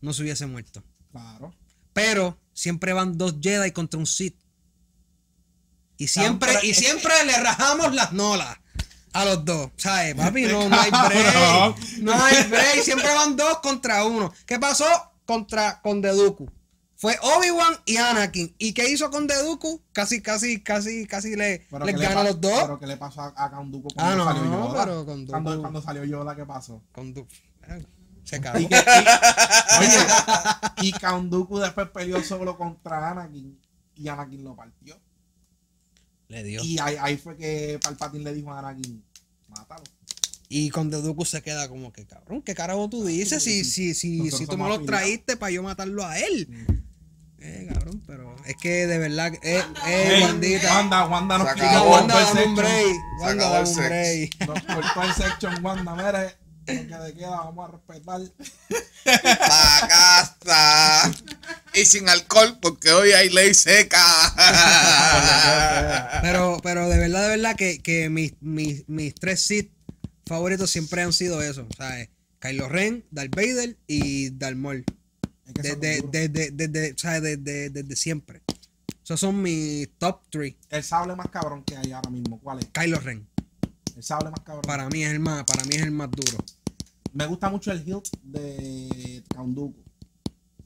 [0.00, 0.82] No se hubiese muerto.
[1.12, 1.54] Claro.
[1.92, 4.38] Pero siempre van dos Jedi contra un Sith.
[5.98, 8.58] Y siempre, y siempre le rajamos las nolas
[9.12, 9.70] a los dos.
[9.76, 10.42] ¿Sabes, papi?
[10.42, 11.98] No, no hay break.
[12.00, 12.82] No hay break.
[12.82, 14.32] Siempre van dos contra uno.
[14.44, 14.86] ¿Qué pasó
[15.24, 16.50] contra con Deduku?
[17.06, 18.52] Fue Obi-Wan y Anakin.
[18.58, 19.80] ¿Y qué hizo con Deduku?
[19.92, 22.62] Casi, casi, casi, casi le, Pero les ¿qué le gana a los dos.
[22.62, 24.84] Pero ¿qué le pasó a, a Dooku Ah, cuando no, salió Yoda?
[24.84, 26.82] pero con Cuando, cuando salió Yoda, ¿qué pasó?
[26.90, 27.28] Con Du-
[27.68, 27.86] eh,
[28.24, 28.58] Se Y, cagó.
[28.58, 30.92] que, y- oye, y
[31.60, 33.56] después peleó solo contra Anakin.
[33.94, 34.98] Y Anakin lo partió.
[36.26, 36.64] Le dio.
[36.64, 39.00] Y ahí, ahí fue que Palpatine le dijo a Anakin,
[39.46, 39.84] mátalo.
[40.48, 43.44] Y con Deduku se queda como que, cabrón, ¿qué carajo tú dices?
[43.44, 46.48] Si, si, si, si tú me lo traíste para yo matarlo a él.
[47.46, 50.60] Eh, cabrón, pero es que de verdad, eh, eh.
[50.68, 51.84] Wanda, Wanda nos quitó.
[51.84, 52.96] Wanda, el dame un break.
[53.20, 54.46] Wanda, dame el un break.
[54.48, 56.36] Nos cortó el section, Wanda, mire.
[56.66, 58.20] Lo que le queda, vamos a respetar.
[59.04, 61.12] La casa.
[61.72, 64.02] Y sin alcohol, porque hoy hay ley seca.
[66.22, 69.70] Pero, pero de verdad, de verdad que, que mis, mis, mis tres Sith
[70.26, 72.08] favoritos siempre han sido eso, ¿sabes?
[72.40, 74.84] Kylo Ren, Darth Vader y Darth Maul.
[75.46, 75.76] Es Desde,
[77.96, 78.42] siempre.
[79.04, 80.54] Esos son mis top 3.
[80.70, 82.66] El sable más cabrón que hay ahora mismo, ¿cuál es?
[82.72, 83.26] Kylo Ren.
[83.96, 84.62] El sable más cabrón.
[84.66, 86.44] Para mí es el más, para mí es el más duro.
[87.12, 89.74] Me gusta mucho el hilt de Dooku.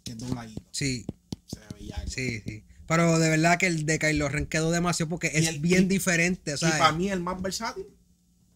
[0.02, 0.62] Que es dobladito.
[0.70, 1.04] Sí,
[1.46, 2.10] Se veía algo.
[2.10, 2.64] sí, sí.
[2.86, 5.88] Pero de verdad que el de Kylo Ren quedó demasiado porque es el- bien y-
[5.88, 6.76] diferente, Y ¿sabes?
[6.78, 7.86] para mí el más versátil,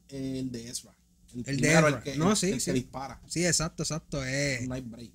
[0.08, 0.96] el de Ezra.
[1.34, 1.88] El, El de Ezra.
[1.88, 3.20] el que, No, el- sí, el que dispara.
[3.28, 4.24] Sí, exacto, exacto.
[4.24, 5.10] eh, No hay break.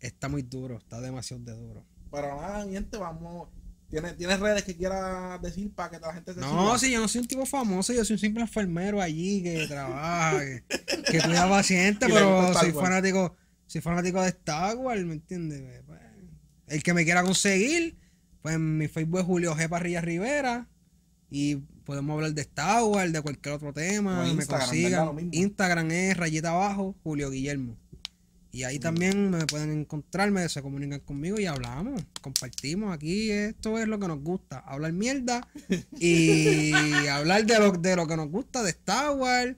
[0.00, 1.84] Está muy duro, está demasiado de duro.
[2.10, 3.48] Pero nada, mi gente, vamos.
[3.88, 6.78] ¿Tienes, ¿Tienes redes que quieras decir para que la gente se No, siga?
[6.78, 10.40] si yo no soy un tipo famoso, yo soy un simple enfermero allí que trabaja,
[10.40, 10.64] que,
[11.12, 13.36] que cuida pacientes, pero soy fanático,
[13.66, 15.82] soy fanático de Star Wars, ¿me entiendes?
[15.86, 16.00] Pues,
[16.66, 17.96] el que me quiera conseguir,
[18.42, 19.68] pues mi Facebook es Julio G.
[19.68, 20.68] Parrilla Rivera
[21.30, 25.28] y podemos hablar de Star Wars, de cualquier otro tema, me consigan.
[25.30, 27.76] Instagram es rayita abajo, Julio Guillermo.
[28.56, 33.30] Y ahí también me pueden encontrarme, se comunican conmigo y hablamos, compartimos aquí.
[33.30, 35.46] Esto es lo que nos gusta, hablar mierda
[36.00, 36.72] y
[37.10, 39.54] hablar de lo, de lo que nos gusta de Star Wars.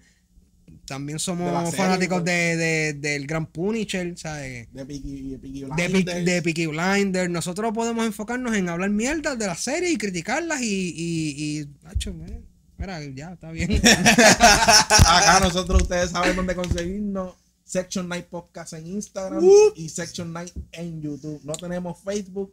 [0.85, 2.25] También somos fanáticos pues.
[2.25, 4.67] de, de- del Gran Punisher, ¿sabes?
[4.73, 6.25] De Peaky, de Peaky De, Blinders.
[6.25, 7.31] De Peaky Blinders.
[7.31, 10.93] Nosotros podemos enfocarnos en hablar mierda de las series y criticarlas y.
[10.97, 13.71] y, y macho, mira, ya, está bien.
[13.85, 17.35] Acá nosotros, ustedes saben dónde conseguirnos.
[17.69, 19.45] Section Night Podcast en Instagram
[19.75, 21.41] y Section Night en YouTube.
[21.45, 22.53] No tenemos Facebook.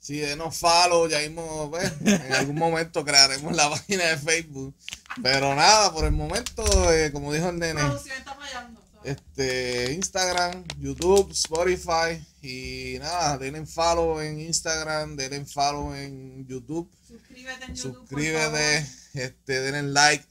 [0.00, 4.74] Si denos follow, ya mismo, pues, en algún momento crearemos la página de Facebook.
[5.22, 8.80] Pero nada, por el momento, eh, como dijo el nene, Producción está fallando.
[9.04, 17.64] este Instagram, YouTube, Spotify y nada, denle follow en Instagram, denle follow en YouTube, Suscríbete
[17.64, 17.92] en YouTube.
[17.92, 18.40] por suscríbete,
[18.82, 19.22] favor.
[19.26, 20.24] este, denle like,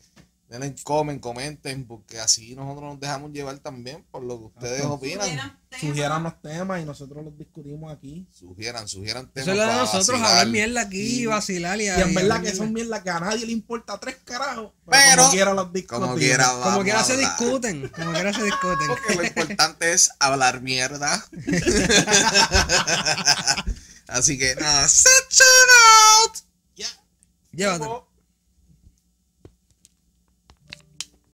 [0.60, 4.92] denle comment, comenten, porque así nosotros nos dejamos llevar también por lo que ustedes Ajá.
[4.94, 5.60] opinan.
[5.80, 8.26] Sugieran los temas y nosotros los discutimos aquí.
[8.32, 9.48] Sugieran, sugieran temas.
[9.48, 10.30] Eso es lo de para nosotros, vacilar.
[10.32, 13.04] hablar mierda aquí, Y- vacilar y, Y en y verdad que son mierda.
[13.04, 14.72] que a nadie le importa tres carajos.
[14.90, 16.08] Pero, como quiera los discutimos.
[16.08, 18.88] Como quiera, Como vamos quiera a se discuten, como quiera se discuten.
[18.88, 21.26] Porque lo importante es hablar mierda.
[24.08, 25.12] Así que nada, set
[26.24, 26.38] out.
[26.76, 26.88] Ya.
[27.52, 28.08] Llévatelo.